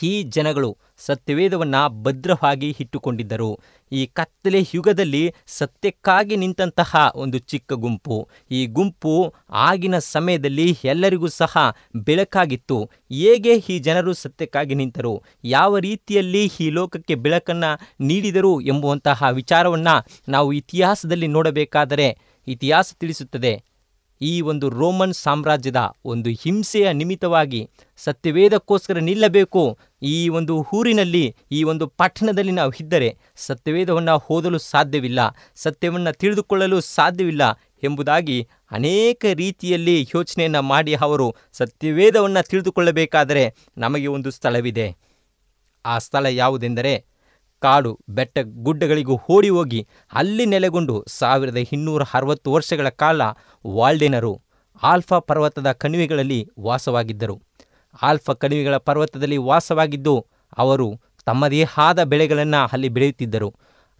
ಈ 0.02 0.22
ಜನಗಳು 0.22 0.76
ಸತ್ಯವೇದವನ್ನು 0.98 2.02
ಭದ್ರವಾಗಿ 2.02 2.76
ಇಟ್ಟುಕೊಂಡಿದ್ದರು. 2.80 3.58
ಈ 3.92 4.06
ಕತ್ತಲೆ 4.06 4.60
ಯುಗದಲ್ಲಿ 4.74 5.34
ಸತ್ಯಕ್ಕಾಗಿ 5.46 6.36
ನಿಂತಹ 6.36 7.12
ಒಂದು 7.14 7.38
ಚಿಕ್ಕ 7.38 7.72
ಗುಂಪು. 7.72 8.28
ಈ 8.50 8.66
ಗುಂಪು 8.66 9.34
ಆಗಿನ 9.50 9.98
ಸಮಯದಲ್ಲಿ 9.98 10.78
ಎಲ್ಲರಿಗೂ 10.84 11.26
ಸಹ 11.26 11.56
ಬೆಳಕಾಗಿತ್ತು. 11.96 12.90
ಹೇಗೆ 13.12 13.54
ಈ 13.54 13.78
ಜನರು 13.78 14.12
ಸತ್ಯಕ್ಕಾಗಿ 14.12 14.74
ನಿಂತರು? 14.74 15.22
ಯಾವ 15.44 15.78
ರೀತಿಯಲ್ಲಿ 15.78 16.50
ಈ 16.60 16.70
ಲೋಕಕ್ಕೆ 16.70 17.14
ಬೆಳಕನ್ನು 17.14 17.88
ನೀಡಿದರು 18.00 18.60
ಎಂಬುವಂತಹ 18.60 19.24
ವಿಚಾರವನ್ನು 19.32 20.06
ನಾವು 20.28 20.52
ಇತಿಹಾಸದಲ್ಲಿ 20.52 21.26
ನೋಡಬೇಕಾದರೆ 21.26 22.18
ಇತಿಹಾಸ 22.46 22.94
ತಿಳಿಸುತ್ತದೆ. 23.00 23.73
ಈ 24.30 24.32
ಒಂದು 24.50 24.66
ರೋಮನ್ 24.80 25.14
ಸಾಮ್ರಾಜ್ಯದ 25.22 25.80
ಒಂದು 26.12 26.30
ಹಿಂಸೆಯ 26.42 26.86
ನಿಮಿತ್ತವಾಗಿ 27.00 27.60
ಸತ್ಯವೇದಕ್ಕೋಸ್ಕರ 28.04 28.98
ನಿಲ್ಲಬೇಕು. 29.08 29.62
ಈ 30.14 30.16
ಒಂದು 30.38 30.54
ಊರಿನಲ್ಲಿ, 30.76 31.24
ಈ 31.52 31.60
ಒಂದು 31.72 31.84
ಪಟ್ಟಣದಲ್ಲಿ 32.00 32.54
ನಾವು 32.60 32.72
ಇದ್ದರೆ 32.80 33.08
ಸತ್ಯವೇದವನ್ನು 33.46 34.14
ಓದಲು 34.34 34.58
ಸಾಧ್ಯವಿಲ್ಲ, 34.72 35.20
ಸತ್ಯವನ್ನು 35.64 36.12
ತಿಳಿದುಕೊಳ್ಳಲು 36.22 36.78
ಸಾಧ್ಯವಿಲ್ಲ 36.96 37.44
ಎಂಬುದಾಗಿ 37.82 38.38
ಅನೇಕ 38.70 39.24
ರೀತಿಯಲ್ಲಿ 39.34 39.96
ಯೋಚನೆಯನ್ನು 40.14 40.62
ಮಾಡಿ 40.72 40.92
ಅವರು 41.06 41.26
ಸತ್ಯವೇದವನ್ನು 41.52 42.42
ತಿಳಿದುಕೊಳ್ಳಬೇಕಾದರೆ 42.50 43.44
ನಮಗೆ 43.78 44.08
ಒಂದು 44.16 44.30
ಸ್ಥಳವಿದೆ. 44.30 44.86
ಆ 45.84 45.94
ಸ್ಥಳ 45.98 46.26
ಯಾವುದೆಂದರೆ 46.42 46.92
ಕಾಡು 47.60 48.00
ಬೆಟ್ಟ 48.08 48.38
ಗುಡ್ಡಗಳಿಗೂ 48.44 49.20
ಓಡಿ 49.30 49.48
ಹೋಗಿ 49.48 49.88
ಅಲ್ಲಿ 50.12 50.46
ನೆಲೆಗೊಂಡು 50.46 51.04
ಸಾವಿರದ 51.08 51.56
ಇನ್ನೂರ 51.56 52.02
ಅರವತ್ತು 52.14 52.52
ವರ್ಷಗಳ 52.52 52.88
ಕಾಲ 52.88 53.22
ವಾಲ್ಡೇನರು 53.66 54.42
ಆಲ್ಫಾ 54.82 55.18
ಪರ್ವತದ 55.18 55.72
ಕಣಿವೆಗಳಲ್ಲಿ 55.72 56.48
ವಾಸವಾಗಿದ್ದರು. 56.60 57.42
ಆಲ್ಫಾ 58.02 58.32
ಕಣಿವೆಗಳ 58.32 58.76
ಪರ್ವತದಲ್ಲಿ 58.76 59.36
ವಾಸವಾಗಿದ್ದು 59.36 60.26
ಅವರು 60.58 61.00
ತಮ್ಮದೇ 61.26 61.64
ಆದ 61.78 62.02
ಬೆಳೆಗಳನ್ನು 62.02 62.68
ಅಲ್ಲಿ 62.72 62.88
ಬೆಳೆಯುತ್ತಿದ್ದರು. 62.88 63.54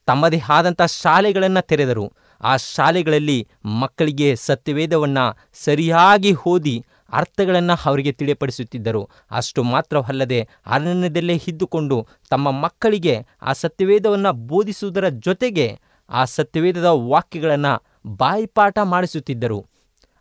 ತಮ್ಮದೇ 0.06 0.40
ಆದಂಥ 0.49 0.82
ಶಾಲೆಗಳನ್ನು 0.82 1.66
ತೆರೆದರು. 1.66 2.12
ಆ 2.40 2.56
ಶಾಲೆಗಳಲ್ಲಿ 2.56 3.49
ಮಕ್ಕಳಿಗೆ 3.64 4.37
ಸತ್ಯವೇದವನ್ನು 4.37 5.38
ಸರಿಯಾಗಿ 5.52 6.34
ಓದಿ 6.46 6.84
ಅರ್ಥಗಳನ್ನು 7.14 7.75
ಅವರಿಗೆ 7.85 8.12
ತಿಳಿಯಪಡಿಸುತ್ತಿದ್ದರು 8.12 9.02
ಅಷ್ಟು 9.30 9.62
ಮಾತ್ರವಲ್ಲದೆ 9.62 10.40
ಅರಣ್ಯದಲ್ಲೇ 10.66 11.37
ಇದ್ದುಕೊಂಡು 11.47 11.97
ತಮ್ಮ 12.30 12.50
ಮಕ್ಕಳಿಗೆ 12.50 13.14
ಆ 13.42 13.52
ಸತ್ಯವೇದವನ್ನು 13.52 14.33
ಬೋಧಿಸುವುದರ 14.47 15.09
ಜೊತೆಗೆ 15.09 15.66
ಆ 16.11 16.25
ಸತ್ಯವೇದದ 16.25 16.85
ವಾಕ್ಯಗಳನ್ನು 16.85 17.73
ಬಾಯಿಪಾಠ 18.16 18.78
ಮಾಡಿಸುತ್ತಿದ್ದರು. 18.85 19.61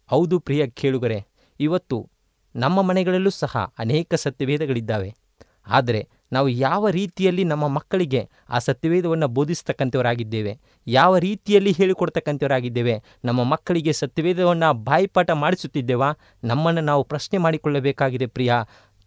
ಹೌದು 0.09 0.39
ಪ್ರಿಯ 0.39 0.67
ಕೇಳುಗರೆ, 0.67 1.19
ಇವತ್ತು 1.59 1.97
ನಮ್ಮ 2.55 2.81
ಮನೆಗಳಲ್ಲೂ 2.81 3.29
ಸಹ 3.29 3.53
ಅನೇಕ 3.79 4.13
ಸತ್ಯವೇದಗಳಿದ್ದಾವೆ. 4.15 5.09
ಆದರೆ 5.67 5.99
ನಾವು 6.33 6.47
ಯಾವ 6.49 6.89
ರೀತಿಯಲ್ಲಿ 6.89 7.43
ನಮ್ಮ 7.43 7.67
ಮಕ್ಕಳಿಗೆ 7.67 8.21
ಆ 8.49 8.59
ಸತ್ಯವೇದವನ್ನು 8.59 9.27
ಬೋಧಿಸ್ತಕ್ಕಂಥವರಾಗಿದ್ದೇವೆ, 9.27 10.53
ಯಾವ 10.87 11.17
ರೀತಿಯಲ್ಲಿ 11.17 11.71
ಹೇಳಿಕೊಡ್ತಕ್ಕಂಥವರಾಗಿದ್ದೇವೆ, 11.71 12.95
ನಮ್ಮ 13.25 13.43
ಮಕ್ಕಳಿಗೆ 13.43 13.93
ಸತ್ಯವೇದವನ್ನು 13.93 14.69
ಬಾಯಿಪಾಠ 14.83 15.29
ಮಾಡಿಸುತ್ತಿದ್ದೇವಾ, 15.43 16.09
ನಮ್ಮನ್ನು 16.43 16.81
ನಾವು 16.81 17.03
ಪ್ರಶ್ನೆ 17.03 17.37
ಮಾಡಿಕೊಳ್ಳಬೇಕಾಗಿದೆ 17.37 18.27
ಪ್ರಿಯ. 18.27 18.53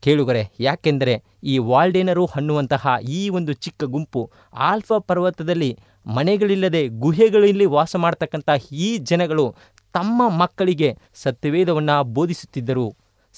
ಕೇಳುಗರೆ, 0.03 0.43
ಯಾಕೆಂದರೆ 0.61 1.15
ಈ 1.43 1.59
ವಾಲ್ಡೇನರು 1.59 2.25
ಅನ್ನುವಂತಹ 2.37 2.87
ಈ 3.09 3.29
ಒಂದು 3.29 3.53
ಚಿಕ್ಕ 3.53 3.85
ಗುಂಪು 3.85 4.23
ಆಲ್ಫಾ 4.71 4.99
ಪರ್ವತದಲ್ಲಿ 4.99 5.71
ಮನೆಗಳಿಲ್ಲದೆ 6.07 6.83
ಗುಹೆಗಳಲ್ಲಿ 6.89 7.67
ವಾಸ 7.77 7.97
ಮಾಡ್ತಕ್ಕಂಥ 7.97 8.51
ಈ 8.87 8.97
ಜನಗಳು 9.11 9.47
ತಮ್ಮ 9.95 10.23
ಮಕ್ಕಳಿಗೆ 10.39 10.91
ಸತ್ಯವೇದವನ್ನು 11.15 11.97
ಬೋಧಿಸುತ್ತಿದ್ದರು. 12.15 12.87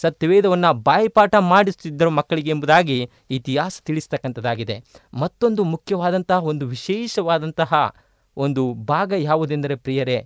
ಸತ್ಯವೇದವನ್ನು 0.01 0.71
ಬಾಯಿಪಾಠ 0.73 1.35
ಮಾಡಿಸುತ್ತಿದ್ದರು 1.35 2.11
ಮಕ್ಕಳಿಗೆ 2.11 2.51
ಎಂಬುದಾಗಿ 2.51 3.11
ಇತಿಹಾಸ 3.31 3.81
ತಿಳಿಸ್ತಕ್ಕಂಥದ್ದಾಗಿದೆ. 3.85 4.77
ಮತ್ತೊಂದು 5.15 5.65
ಮುಖ್ಯವಾದಂತಹ, 5.65 6.45
ಒಂದು 6.45 6.67
ವಿಶೇಷವಾದಂತಹ 6.67 7.95
ಒಂದು 8.37 8.75
ಭಾಗ 8.75 9.13
ಯಾವುದೆಂದರೆ 9.19 9.75
ಪ್ರಿಯರೇ 9.75 10.19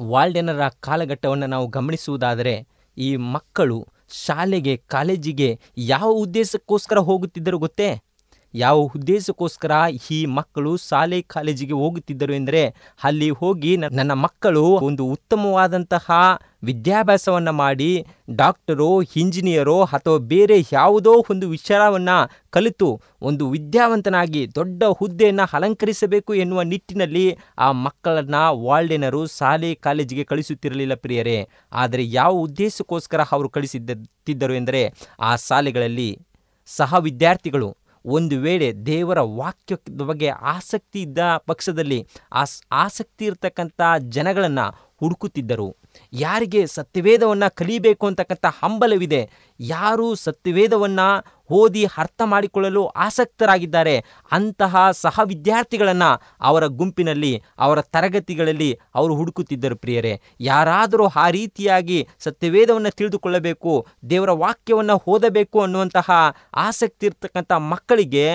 ವಾಲ್ಡೆನರ 0.00 0.68
ಕಾಲಘಟ್ಟವನ್ನು 0.68 1.46
ನಾವು 1.46 1.66
ಗಮನಿಸುವುದಾದರೆ, 1.66 2.66
ಈ 2.98 3.16
ಮಕ್ಕಳು 3.16 3.86
ಶಾಲೆಗೆ, 4.10 4.76
ಕಾಲೇಜಿಗೆ 4.76 5.60
ಯಾವ 5.76 6.10
ಉದ್ದೇಶಕ್ಕೋಸ್ಕರ 6.10 6.98
ಹೋಗುತ್ತಿದ್ದರು 6.98 7.58
ಗೊತ್ತೇ? 7.58 7.90
ಯಾವ 8.54 8.78
ಉದ್ದೇಶಕ್ಕೋಸ್ಕರ 8.96 9.72
ಈ 10.10 10.26
ಮಕ್ಕಳು 10.26 10.76
ಶಾಲೆ 10.76 11.22
ಕಾಲೇಜಿಗೆ 11.22 11.72
ಹೋಗುತ್ತಿದ್ದರು 11.72 12.34
ಎಂದರೆ 12.34 12.62
ಅಲ್ಲಿ 13.04 13.30
ಹೋಗಿ 13.30 13.76
ನನ್ನ 13.76 14.12
ಮಕ್ಕಳು 14.12 14.62
ಒಂದು 14.62 15.04
ಉತ್ತಮವಾದಂತಹ 15.06 16.06
ವಿದ್ಯಾಭ್ಯಾಸವನ್ನು 16.62 17.52
ಮಾಡಿ 17.52 18.06
ಡಾಕ್ಟರೋ, 18.30 19.02
ಇಂಜಿನಿಯರೋ 19.16 19.84
ಅಥವಾ 19.84 20.18
ಬೇರೆ 20.18 20.64
ಯಾವುದೋ 20.72 21.24
ಒಂದು 21.30 21.48
ವಿಚಾರವನ್ನು 21.48 22.16
ಕಲಿತು 22.50 22.88
ಒಂದು 23.22 23.50
ವಿದ್ಯಾವಂತನಾಗಿ 23.50 24.54
ದೊಡ್ಡ 24.54 24.82
ಹುದ್ದೆಯನ್ನು 24.98 25.56
ಅಲಂಕರಿಸಬೇಕು 25.56 26.34
ಎನ್ನುವ 26.34 26.62
ನಿಟ್ಟಿನಲ್ಲಿ 26.62 27.26
ಆ 27.58 27.72
ಮಕ್ಕಳನ್ನು 27.72 28.42
ವಾಲ್ಡೇನರು 28.64 29.26
ಶಾಲೆ 29.26 29.74
ಕಾಲೇಜಿಗೆ 29.74 30.24
ಕಳಿಸುತ್ತಿರಲಿಲ್ಲ 30.24 30.94
ಪ್ರಿಯರೇ. 30.94 31.48
ಆದರೆ 31.72 32.10
ಯಾವ 32.10 32.32
ಉದ್ದೇಶಕ್ಕೋಸ್ಕರ 32.32 33.20
ಅವರು 33.32 33.48
ಕಳಿಸಿದ್ದರು 33.48 34.54
ಎಂದರೆ 34.54 34.82
ಆ 35.20 35.36
ಶಾಲೆಗಳಲ್ಲಿ 35.36 36.10
ಸಹ 36.66 36.94
ವಿದ್ಯಾರ್ಥಿಗಳು 36.98 37.76
ಒಂದು 38.04 38.40
ವೇಳೆ 38.40 38.72
ದೇವರ 38.86 39.20
ವಾಕ್ಯದ 39.20 40.02
ಬಗ್ಗೆ 40.02 40.28
ಆಸಕ್ತಿ 40.28 41.02
ಇದ್ದ 41.02 41.18
ಪಕ್ಷದಲ್ಲಿ 41.46 42.06
ಆಸ್ 42.32 42.62
ಆಸಕ್ತಿ 42.72 43.24
ಇರತಕ್ಕಂಥ 43.24 43.80
ಜನಗಳನ್ನು 44.08 44.89
ಹುಡುಕುತ್ತಿದ್ದರು. 45.00 45.68
ಯಾರಿಗೆ 46.12 46.62
ಸತ್ಯವೇದವನ್ನು 46.66 47.48
ಕಲಿಬೇಕು 47.54 48.04
ಅಂತಕ್ಕಂಥ 48.06 48.46
ಹಂಬಲವಿದೆ, 48.60 49.22
ಯಾರು 49.60 50.06
ಸತ್ಯವೇದವನ್ನು 50.14 51.08
ಓದಿ 51.50 51.82
ಅರ್ಥ 51.98 52.20
ಮಾಡಿಕೊಳ್ಳಲು 52.24 52.82
ಆಸಕ್ತರಾಗಿದ್ದಾರೆ. 53.04 53.94
ಅಂತಹ 54.32 54.90
ಸಹ 55.00 55.20
ವಿದ್ಯಾರ್ಥಿಗಳನ್ನು 55.24 56.10
ಅವರ 56.40 56.64
ಗುಂಪಿನಲ್ಲಿ, 56.80 57.32
ಅವರ 57.58 57.80
ತರಗತಿಗಳಲ್ಲಿ 57.80 58.70
ಅವರು 58.94 59.14
ಹುಡುಕುತ್ತಿದ್ದರು 59.14 59.76
ಪ್ರಿಯರೇ. 59.76 60.14
ಯಾರಾದರೂ 60.40 61.06
ಆ 61.24 61.26
ರೀತಿಯಾಗಿ 61.30 61.98
ಸತ್ಯವೇದವನ್ನು 62.18 62.90
ತಿಳಿದುಕೊಳ್ಳಬೇಕು, 62.90 63.74
ದೇವರ 64.10 64.30
ವಾಕ್ಯವನ್ನು 64.44 64.96
ಓದಬೇಕು 65.06 65.60
ಅನ್ನುವಂತಹ 65.60 66.08
ಆಸಕ್ತಿ 66.68 67.06
ಇರ್ತಕ್ಕಂಥ 67.06 67.52
ಮಕ್ಕಳಿಗೆ 67.72 68.26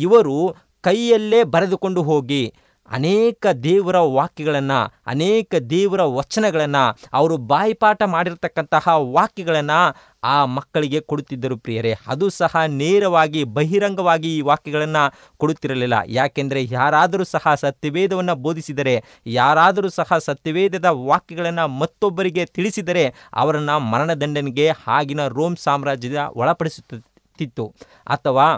ಇವರು 0.00 0.36
ಕೈಯಲ್ಲೇ 0.84 1.40
ಬರೆದುಕೊಂಡು 1.54 2.02
ಹೋಗಿ 2.02 2.42
ಅನೇಕ 2.88 3.46
ದೇವರ 3.46 3.98
ವಾಕ್ಯಗಳನ್ನು, 3.98 4.94
ಅನೇಕ 5.06 5.54
ದೇವರ 5.54 6.02
ವಚನಗಳನ್ನು, 6.02 6.98
ಅವರು 7.12 7.36
ಬಾಯಿಪಾಠ 7.36 8.02
ಮಾಡಿರ್ತಕ್ಕಂತಹ 8.02 8.88
ವಾಕ್ಯಗಳನ್ನು 8.88 9.96
ಆ 10.24 10.44
ಮಕ್ಕಳಿಗೆ 10.44 11.00
ಕೊಡುತ್ತಿದ್ದರು 11.00 11.56
ಪ್ರಿಯರೇ. 11.56 11.94
ಅದು 12.06 12.30
ಸಹ 12.30 12.56
ನೇರವಾಗಿ, 12.66 13.44
ಬಹಿರಂಗವಾಗಿ 13.44 14.38
ಈ 14.38 14.40
ವಾಕ್ಯಗಳನ್ನು 14.40 15.12
ಕೊಡುತ್ತಿರಲಿಲ್ಲ. 15.36 15.94
ಯಾಕೆಂದರೆ 16.06 16.64
ಯಾರಾದರೂ 16.64 17.24
ಸಹ 17.24 17.54
ಸತ್ಯವೇದವನ್ನು 17.54 18.34
ಬೋಧಿಸಿದರೆ, 18.34 19.04
ಯಾರಾದರೂ 19.26 19.88
ಸಹ 19.88 20.18
ಸತ್ಯವೇದದ 20.18 20.84
ವಾಕ್ಯಗಳನ್ನು 20.84 21.68
ಮತ್ತೊಬ್ಬರಿಗೆ 21.68 22.44
ತಿಳಿಸಿದರೆ, 22.44 23.14
ಅವರನ್ನು 23.32 23.80
ಮರಣದಂಡನೆಗೆ 23.80 24.70
ಆಗಿನ 24.86 25.26
ರೋಮ್ 25.26 25.56
ಸಾಮ್ರಾಜ್ಯದ 25.56 26.16
ಒಳಪಡಿಸುತ್ತಿತ್ತು. 26.16 27.74
ಅಥವಾ 28.06 28.56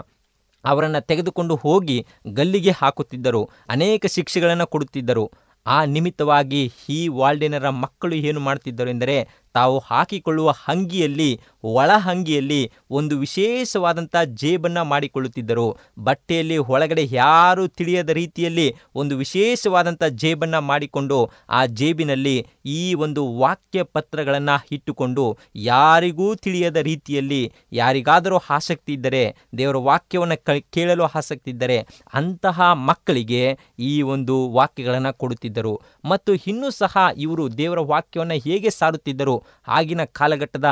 ಅವರನ್ನು 0.65 1.01
ತೆಗೆದುಕೊಂಡು 1.01 1.55
ಹೋಗಿ 1.55 2.05
ಗಲ್ಲಿಗೆ 2.33 2.71
ಹಾಕುತ್ತಿದ್ದರು. 2.71 3.49
ಅನೇಕ 3.69 4.05
ಶಿಕ್ಷೆಗಳನ್ನು 4.05 4.67
ಕೊಡುತ್ತಿದ್ದರು. 4.67 5.31
ಆ 5.67 5.85
ನಿಮಿತ್ತವಾಗಿ 5.85 6.73
ಈ 6.89 7.07
ವಾಲ್ಡಿನರ 7.07 7.69
ಮಕ್ಕಳು 7.69 8.15
ಏನು 8.15 8.39
ಮಾಡ್ತಿದ್ದರು 8.39 8.89
ಎಂದರೆ 8.89 9.44
ತಾವು 9.55 9.79
ಹಾಕಿಕೊಳ್ಳುವ 9.79 10.49
ಅಂಗಿಯಲ್ಲಿ 10.67 11.31
ಒಳ 11.63 11.91
ಹಂಗಿಯಲ್ಲಿ 11.97 12.71
ಒಂದು 12.91 13.19
ವಿಶೇಷವಾದಂಥ 13.19 14.15
ಜೇಬನ್ನು 14.23 14.83
ಮಾಡಿಕೊಳ್ಳುತ್ತಿದ್ದರು. 14.83 15.77
ಬಟ್ಟೆಯಲ್ಲಿ 15.99 16.57
ಒಳಗಡೆ 16.57 17.07
ಯಾರೂ 17.11 17.67
ತಿಳಿಯದ 17.67 18.09
ರೀತಿಯಲ್ಲಿ 18.09 18.67
ಒಂದು 18.95 19.17
ವಿಶೇಷವಾದಂಥ 19.17 20.03
ಜೇಬನ್ನು 20.03 20.61
ಮಾಡಿಕೊಂಡು, 20.61 21.31
ಆ 21.49 21.65
ಜೇಬಿನಲ್ಲಿ 21.65 22.35
ಈ 22.65 22.93
ಒಂದು 22.93 23.37
ವಾಕ್ಯ 23.37 23.83
ಪತ್ರಗಳನ್ನು 23.83 24.65
ಇಟ್ಟುಕೊಂಡು, 24.71 25.25
ಯಾರಿಗೂ 25.55 26.35
ತಿಳಿಯದ 26.35 26.77
ರೀತಿಯಲ್ಲಿ, 26.77 27.41
ಯಾರಿಗಾದರೂ 27.71 28.37
ಆಸಕ್ತಿ 28.49 28.93
ಇದ್ದರೆ, 28.93 29.23
ದೇವರ 29.57 29.75
ವಾಕ್ಯವನ್ನು 29.75 30.37
ಕೇಳಲು 30.71 31.03
ಆಸಕ್ತಿ 31.15 31.51
ಇದ್ದರೆ, 31.51 31.77
ಅಂತಹ 32.13 32.61
ಮಕ್ಕಳಿಗೆ 32.73 33.43
ಈ 33.79 34.01
ಒಂದು 34.01 34.49
ವಾಕ್ಯಗಳನ್ನು 34.49 35.17
ಕೊಡುತ್ತಿದ್ದರು. 35.17 35.81
ಮತ್ತು 36.05 36.33
ಇನ್ನೂ 36.47 36.69
ಸಹ 36.69 36.93
ಇವರು 37.17 37.57
ದೇವರ 37.57 37.79
ವಾಕ್ಯವನ್ನು 37.79 38.37
ಹೇಗೆ 38.43 38.69
ಸಾರುತ್ತಿದ್ದರು 38.69 39.44
ಆಗಿನ 39.67 40.03
ಕಾಲಘಟ್ಟದ 40.03 40.69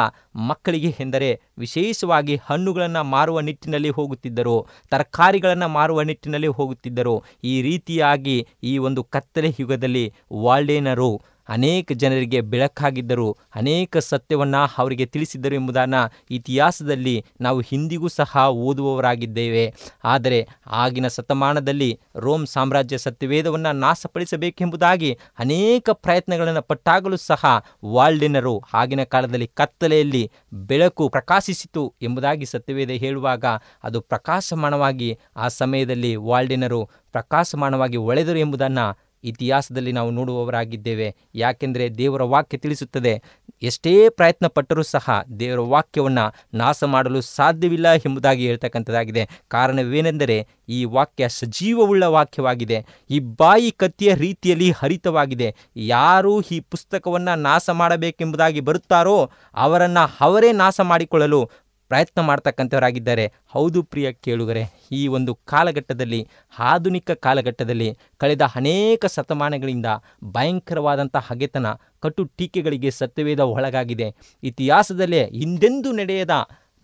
ಮಕ್ಕಳಿಗೆ 0.50 0.92
ಎಂದರೆ 1.00 1.30
ವಿಶೇಷವಾಗಿ 1.58 2.36
ಹಣ್ಣುಗಳನ್ನು 2.36 3.04
ಮಾರುವ 3.04 3.40
ನಿಟ್ಟಿನಲ್ಲಿ 3.40 3.90
ಹೋಗುತ್ತಿದ್ದರು, 3.90 4.68
ತರಕಾರಿಗಳನ್ನು 4.92 5.68
ಮಾರುವ 5.68 6.02
ನಿಟ್ಟಿನಲ್ಲಿ 6.02 6.48
ಹೋಗುತ್ತಿದ್ದರು. 6.48 7.16
ಈ 7.44 7.62
ರೀತಿಯಾಗಿ 7.62 8.48
ಈ 8.64 8.78
ಒಂದು 8.78 9.04
ಕತ್ತಲೆ 9.04 9.52
ಯುಗದಲ್ಲಿ 9.60 10.06
ವಾಲ್ಡೇನರು 10.34 11.12
ಅನೇಕ 11.50 11.92
ಜನರಿಗೆ 11.92 12.42
ಬೆಳಕಾಗಿದ್ದರು, 12.42 13.38
ಅನೇಕ 13.56 13.98
ಸತ್ಯವನ್ನು 13.98 14.74
ಅವರಿಗೆ 14.78 15.06
ತಿಳಿಸಿದ್ದರು 15.06 15.56
ಎಂಬುದನ್ನು 15.56 16.02
ಇತಿಹಾಸದಲ್ಲಿ 16.30 17.26
ನಾವು 17.42 17.60
ಹಿಂದಿಗೂ 17.60 18.08
ಸಹ 18.08 18.38
ಓದುವವರಾಗಿದ್ದೇವೆ. 18.50 19.74
ಆದರೆ 20.04 20.48
ಆಗಿನ 20.68 21.08
ಶತಮಾನದಲ್ಲಿ 21.08 22.00
ರೋಮ್ 22.16 22.48
ಸಾಮ್ರಾಜ್ಯ 22.48 22.98
ಸತ್ಯವೇದವನ್ನು 22.98 23.72
ನಾಶಪಡಿಸಬೇಕೆಂಬುದಾಗಿ 23.72 25.18
ಅನೇಕ 25.40 25.90
ಪ್ರಯತ್ನಗಳನ್ನು 25.90 26.62
ಪಟ್ಟಾಗಲೂ 26.62 27.18
ಸಹ 27.18 27.46
ವಾಲ್ಡಿನರು 27.86 28.64
ಆಗಿನ 28.74 29.04
ಕಾಲದಲ್ಲಿ 29.04 29.48
ಕತ್ತಲೆಯಲ್ಲಿ 29.48 30.32
ಬೆಳಕು 30.54 31.10
ಪ್ರಕಾಶಿಸಿತು 31.10 31.94
ಎಂಬುದಾಗಿ 32.02 32.46
ಸತ್ಯವೇದ 32.46 32.90
ಹೇಳುವಾಗ 32.90 33.46
ಅದು 33.84 34.02
ಪ್ರಕಾಶಮಾನವಾಗಿ 34.02 35.18
ಆ 35.36 35.48
ಸಮಯದಲ್ಲಿ 35.48 36.16
ವಾಲ್ಡಿನರು 36.16 36.90
ಪ್ರಕಾಶಮಾನವಾಗಿ 37.12 37.98
ಒಳೆದರು 37.98 38.38
ಎಂಬುದನ್ನು 38.38 38.86
ಇತಿಹಾಸದಲ್ಲಿ 39.24 39.92
ನಾವು 39.92 40.12
ನೋಡುವವರಾಗಿದ್ದೇವೆ. 40.12 41.16
ಯಾಕೆಂದರೆ 41.36 41.90
ದೇವರ 41.90 42.24
ವಾಕ್ಯ 42.24 42.58
ತಿಳಿಸುತ್ತದೆ. 42.58 43.22
ಎಷ್ಟೇ 43.62 44.10
ಪ್ರಯತ್ನ 44.10 44.48
ಪಟ್ಟರೂ 44.48 44.84
ಸಹ 44.84 45.10
ದೇವರ 45.40 45.60
ವಾಕ್ಯವನ್ನು 45.60 46.58
ನಾಶ 46.58 46.84
ಮಾಡಲು 46.84 47.22
ಸಾಧ್ಯವಿಲ್ಲ 47.22 47.94
ಎಂಬುದಾಗಿ 47.94 48.48
ಹೇಳ್ತಕ್ಕಂಥದ್ದಾಗಿದೆ. 48.48 49.30
ಕಾರಣವೇನೆಂದರೆ 49.48 50.48
ಈ 50.70 50.86
ವಾಕ್ಯ 50.86 51.30
ಸಜೀವವುಳ್ಳ 51.30 52.04
ವಾಕ್ಯವಾಗಿದೆ. 52.04 52.86
ಈ 53.10 53.20
ಬಾಯಿ 53.20 53.72
ಕತ್ತಿಯ 53.72 54.16
ರೀತಿಯಲ್ಲಿ 54.16 54.72
ಹರಿತವಾಗಿದೆ. 54.72 55.56
ಯಾರು 55.76 56.42
ಈ 56.42 56.60
ಪುಸ್ತಕವನ್ನು 56.60 57.36
ನಾಶ 57.36 57.70
ಮಾಡಬೇಕೆಂಬುದಾಗಿ 57.70 58.60
ಬರುತ್ತಾರೋ 58.60 59.32
ಅವರನ್ನು 59.56 60.16
ಅವರೇ 60.22 60.52
ನಾಶ 60.52 60.80
ಮಾಡಿಕೊಳ್ಳಲು 60.80 61.50
ಪ್ರಯತ್ನ 61.94 62.22
ಮಾಡ್ತಕ್ಕಂಥವರಾಗಿದ್ದಾರೆ. 62.22 63.26
ಹೌದು 63.48 63.80
ಪ್ರಿಯ 63.84 64.08
ಕೇಳುಗರೆ, 64.26 64.64
ಈ 64.92 65.02
ಒಂದು 65.08 65.32
ಕಾಲಘಟ್ಟದಲ್ಲಿ, 65.46 66.22
ಆಧುನಿಕ 66.60 67.12
ಕಾಲಘಟ್ಟದಲ್ಲಿ 67.12 67.90
ಕಳೆದ 68.18 68.42
ಅನೇಕ 68.56 69.06
ಶತಮಾನಗಳಿಂದ 69.16 69.86
ಭಯಂಕರವಾದಂಥ 70.24 71.16
ಹಗೆತನ, 71.28 71.68
ಕಟು 72.00 72.24
ಟೀಕೆಗಳಿಗೆ 72.38 72.92
ಸತ್ಯವೇದ 72.92 73.40
ಒಳಗಾಗಿದೆ. 73.56 74.10
ಇತಿಹಾಸದಲ್ಲೇ 74.44 75.24
ಹಿಂದೆಂದೂ 75.38 75.92
ನಡೆಯದ 75.92 76.36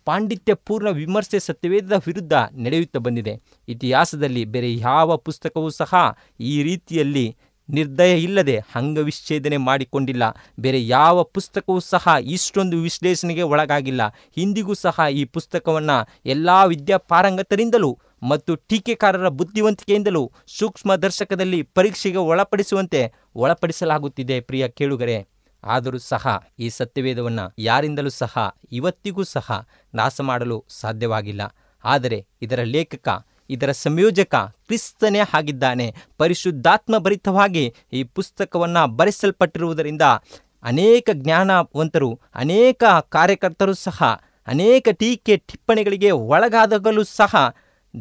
ಪಾಂಡಿತ್ಯಪೂರ್ಣ 0.08 0.90
ವಿಮರ್ಶೆ 0.90 1.40
ಸತ್ಯವೇದದ 1.40 1.96
ವಿರುದ್ಧ 2.08 2.34
ನಡೆಯುತ್ತಾ 2.66 3.00
ಬಂದಿದೆ. 3.00 3.34
ಇತಿಹಾಸದಲ್ಲಿ 3.68 4.44
ಬೇರೆ 4.46 4.70
ಯಾವ 4.76 5.18
ಪುಸ್ತಕವೂ 5.18 5.70
ಸಹ 5.70 5.94
ಈ 6.40 6.64
ರೀತಿಯಲ್ಲಿ 6.64 7.26
ನಿರ್ದಯ 7.70 8.20
ಇಲ್ಲದೆ 8.20 8.58
ಅಂಗವಿಚ್ಛೇದನೆ 8.76 9.58
ಮಾಡಿಕೊಂಡಿಲ್ಲ. 9.58 10.24
ಬೇರೆ 10.60 10.88
ಯಾವ 10.88 11.24
ಪುಸ್ತಕವೂ 11.24 11.80
ಸಹ 11.80 12.08
ಇಷ್ಟೊಂದು 12.22 12.82
ವಿಶ್ಲೇಷಣೆಗೆ 12.82 13.42
ಒಳಗಾಗಿಲ್ಲ. 13.42 14.02
ಇಂದಿಗೂ 14.38 14.74
ಸಹ 14.74 15.00
ಈ 15.12 15.24
ಪುಸ್ತಕವನ್ನು 15.24 15.98
ಎಲ್ಲ 16.26 16.50
ವಿದ್ಯಾಪಾರಂಗತರಿಂದಲೂ 16.68 18.00
ಮತ್ತು 18.24 18.56
ಟೀಕೆಕಾರರ 18.56 19.30
ಬುದ್ಧಿವಂತಿಕೆಯಿಂದಲೂ 19.30 20.32
ಸೂಕ್ಷ್ಮ 20.48 20.96
ದರ್ಶಕದಲ್ಲಿ 20.96 21.62
ಪರೀಕ್ಷೆಗೆ 21.62 22.18
ಒಳಪಡಿಸುವಂತೆ 22.18 23.14
ಒಳಪಡಿಸಲಾಗುತ್ತಿದೆ 23.36 24.40
ಪ್ರಿಯ 24.40 24.68
ಕೇಳುಗರೆ. 24.68 25.28
ಆದರೂ 25.64 25.98
ಸಹ 25.98 26.44
ಈ 26.60 26.70
ಸತ್ಯವೇದವನ್ನು 26.70 27.54
ಯಾರಿಂದಲೂ 27.60 28.10
ಸಹ 28.10 28.56
ಇವತ್ತಿಗೂ 28.72 29.24
ಸಹ 29.24 29.68
ನಾಶ 29.96 30.22
ಮಾಡಲು 30.22 30.66
ಸಾಧ್ಯವಾಗಿಲ್ಲ. 30.70 31.56
ಆದರೆ 31.84 32.26
ಇದರ 32.42 32.64
ಲೇಖಕ 32.64 33.26
ಇದರ 33.50 33.72
ಸಂಯೋಜಕ 33.72 34.36
ಕ್ರಿಸ್ತನೇ 34.36 35.20
ಆಗಿದ್ದಾನೆ. 35.34 35.96
ಪರಿಶುದ್ಧಾತ್ಮ 36.18 36.98
ಭರಿತವಾಗಿ 36.98 37.74
ಈ 37.94 38.04
ಪುಸ್ತಕವನ್ನು 38.04 38.88
ಬರೆಸಲ್ಪಟ್ಟಿರುವುದರಿಂದ 38.88 40.02
ಅನೇಕ 40.64 41.10
ಜ್ಞಾನವಂತರು, 41.14 42.20
ಅನೇಕ 42.36 42.84
ಕಾರ್ಯಕರ್ತರು 43.10 43.74
ಸಹ, 43.74 44.04
ಅನೇಕ 44.48 44.88
ಟೀಕೆ 44.92 45.38
ಟಿಪ್ಪಣಿಗಳಿಗೆ 45.38 46.12
ಒಳಗಾದಾಗಲೂ 46.12 47.04
ಸಹ 47.04 47.56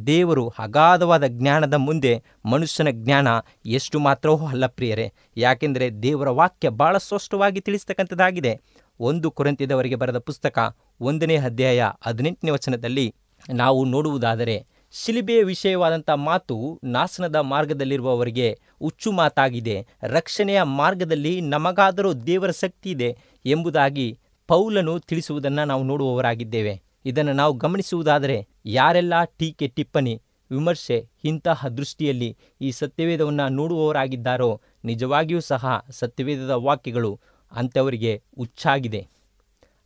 ದೇವರು 0.07 0.49
ಅಗಾಧವಾದ 0.49 1.27
ಜ್ಞಾನದ 1.27 1.75
ಮುಂದೆ 1.75 2.23
ಮನುಷ್ಯನ 2.45 2.89
ಜ್ಞಾನ 2.91 3.29
ಎಷ್ಟು 3.67 3.99
ಮಾತ್ರವೂ 3.99 4.47
ಅಲ್ಲ 4.47 4.67
ಪ್ರಿಯರೇ. 4.67 5.13
ಯಾಕೆಂದರೆ 5.37 5.91
ದೇವರ 5.91 6.29
ವಾಕ್ಯ 6.29 6.69
ಬಹಳ 6.69 6.99
ಸ್ಪಷ್ಟವಾಗಿ 6.99 7.61
ತಿಳಿಸ್ತಕ್ಕಂಥದ್ದಾಗಿದೆ. 7.61 8.61
ಒಂದು 9.01 9.31
ಕುರಂತಿದವರಿಗೆ 9.31 9.95
ಬರೆದ 9.95 10.19
ಪುಸ್ತಕ 10.19 10.77
ಒಂದನೇ 11.01 11.37
ಅಧ್ಯಾಯ 11.37 11.85
ಹದಿನೆಂಟನೇ 12.07 12.51
ವಚನದಲ್ಲಿ 12.51 13.15
ನಾವು 13.49 13.85
ನೋಡುವುದಾದರೆ 13.85 14.78
ಶಿಲಿಬೆಯ 14.93 15.43
ವಿಷಯವಾದಂಥ 15.43 16.11
ಮಾತು 16.11 16.81
ನಾಶನದ 16.85 17.37
ಮಾರ್ಗದಲ್ಲಿರುವವರಿಗೆ 17.37 18.59
ಹುಚ್ಚು 18.81 19.13
ಮಾತಾಗಿದೆ. 19.13 19.87
ರಕ್ಷಣೆಯ 20.03 20.63
ಮಾರ್ಗದಲ್ಲಿ 20.63 21.41
ನಮಗಾದರೂ 21.41 22.13
ದೇವರ 22.15 22.51
ಶಕ್ತಿ 22.51 22.91
ಇದೆ 22.91 23.19
ಎಂಬುದಾಗಿ 23.47 24.19
ಪೌಲನು 24.49 24.99
ತಿಳಿಸುವುದನ್ನು 25.01 25.65
ನಾವು 25.65 25.83
ನೋಡುವವರಾಗಿದ್ದೇವೆ. 25.83 26.81
ಇದನ್ನು 27.05 27.33
ನಾವು 27.33 27.53
ಗಮನಿಸುವುದಾದರೆ 27.55 28.47
ಯಾರೆಲ್ಲ 28.67 29.25
ಟೀಕೆ, 29.25 29.69
ಟಿಪ್ಪಣಿ, 29.69 30.23
ವಿಮರ್ಶೆ 30.51 31.09
ಇಂತಹ 31.25 31.69
ದೃಷ್ಟಿಯಲ್ಲಿ 31.69 32.37
ಈ 32.61 32.71
ಸತ್ಯವೇದವನ್ನು 32.71 33.49
ನೋಡುವವರಾಗಿದ್ದಾರೋ 33.49 34.61
ನಿಜವಾಗಿಯೂ 34.85 35.41
ಸಹ 35.41 35.87
ಸತ್ಯವೇದದ 35.91 36.51
ವಾಕ್ಯಗಳು 36.51 37.21
ಅಂಥವರಿಗೆ 37.53 38.23
ಹುಚ್ಚಾಗಿದೆ. 38.39 39.09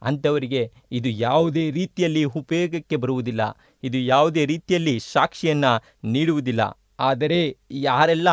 ಅಂಥವರಿಗೆ 0.03 0.73
ಇದು 0.93 1.09
ಯಾವುದೇ 1.09 1.71
ರೀತಿಯಲ್ಲಿ 1.71 2.25
ಉಪಯೋಗಕ್ಕೆ 2.25 2.97
ಬರುವುದಿಲ್ಲ. 2.97 3.43
ಇದು 3.83 3.99
ಯಾವುದೇ 3.99 4.47
ರೀತಿಯಲ್ಲಿ 4.47 4.99
ಸಾಕ್ಷಿಯನ್ನು 5.01 5.73
ನೀಡುವುದಿಲ್ಲ. 6.05 6.79
ಆದರೆ 7.01 7.59
ಯಾರೆಲ್ಲ 7.71 8.29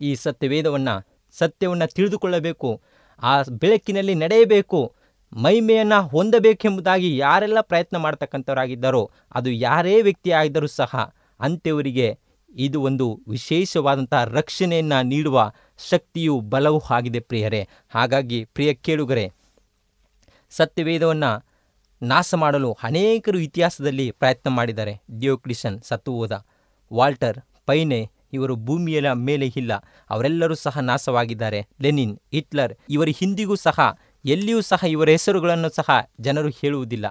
ಈ 0.00 0.14
ಸತ್ಯವೇದವನ್ನು, 0.14 0.94
ಸತ್ಯವನ್ನು 1.38 1.86
ತಿಳಿದುಕೊಳ್ಳಬೇಕು, 1.94 2.80
ಆ 3.22 3.42
ಬೆಳಕಿನಲ್ಲಿ 3.42 4.14
ನಡೆಯಬೇಕು, 4.14 4.94
ಮಹಿಮೆಯನ್ನು 5.32 6.08
ಹೊಂದಬೇಕೆಂಬುದಾಗಿ 6.08 7.16
ಯಾರೆಲ್ಲ 7.16 7.60
ಪ್ರಯತ್ನ 7.60 7.96
ಮಾಡ್ತಕ್ಕಂಥವರಾಗಿದ್ದಾರೋ, 7.96 9.10
ಅದು 9.34 9.50
ಯಾರೇ 9.50 10.02
ವ್ಯಕ್ತಿಯಾಗಿದ್ದರೂ 10.02 10.66
ಸಹ 10.66 11.14
ಅಂಥವರಿಗೆ 11.40 12.18
ಇದು 12.54 12.82
ಒಂದು 12.82 13.20
ವಿಶೇಷವಾದಂಥ 13.28 14.14
ರಕ್ಷಣೆಯನ್ನು 14.14 15.06
ನೀಡುವ 15.06 15.52
ಶಕ್ತಿಯು 15.88 16.40
ಬಲವೂ 16.40 16.78
ಆಗಿದೆ 16.90 17.20
ಪ್ರಿಯರೇ. 17.20 17.68
ಹಾಗಾಗಿ 17.90 18.44
ಪ್ರಿಯ 18.44 18.74
ಕೇಳುಗರೆ 18.74 19.39
ಸತ್ಯವೇದವನ್ನು 20.50 21.30
ನಾಶ 22.02 22.34
ಮಾಡಲು 22.34 22.70
ಅನೇಕರು 22.82 23.38
ಇತಿಹಾಸದಲ್ಲಿ 23.38 24.10
ಪ್ರಯತ್ನ 24.10 24.48
ಮಾಡಿದ್ದಾರೆ. 24.48 24.94
ಡಿಯೋಕ್ಲಿಷನ್ 25.20 25.76
ಸತ್ತು 25.82 26.12
ಹೋದ 26.12 26.32
ವಾಲ್ಟರ್ 26.92 27.38
ಪೈನೆ 27.66 28.00
ಇವರು 28.32 28.54
ಭೂಮಿಯ 28.56 29.12
ಮೇಲೆ 29.12 29.46
ಇಲ್ಲ, 29.56 29.72
ಅವರೆಲ್ಲರೂ 30.10 30.54
ಸಹ 30.54 30.78
ನಾಶವಾಗಿದ್ದಾರೆ. 30.80 31.60
ಲೆನಿನ್, 31.82 32.14
ಹಿಟ್ಲರ್, 32.32 32.72
ಇವರ 32.90 33.08
ಹಿಂದಿಗೂ 33.20 33.54
ಸಹ, 33.56 33.78
ಎಲ್ಲಿಯೂ 34.24 34.60
ಸಹ 34.60 34.84
ಇವರ 34.88 35.08
ಹೆಸರುಗಳನ್ನು 35.08 35.68
ಸಹ 35.68 35.90
ಜನರು 36.20 36.48
ಹೇಳುವುದಿಲ್ಲ. 36.48 37.06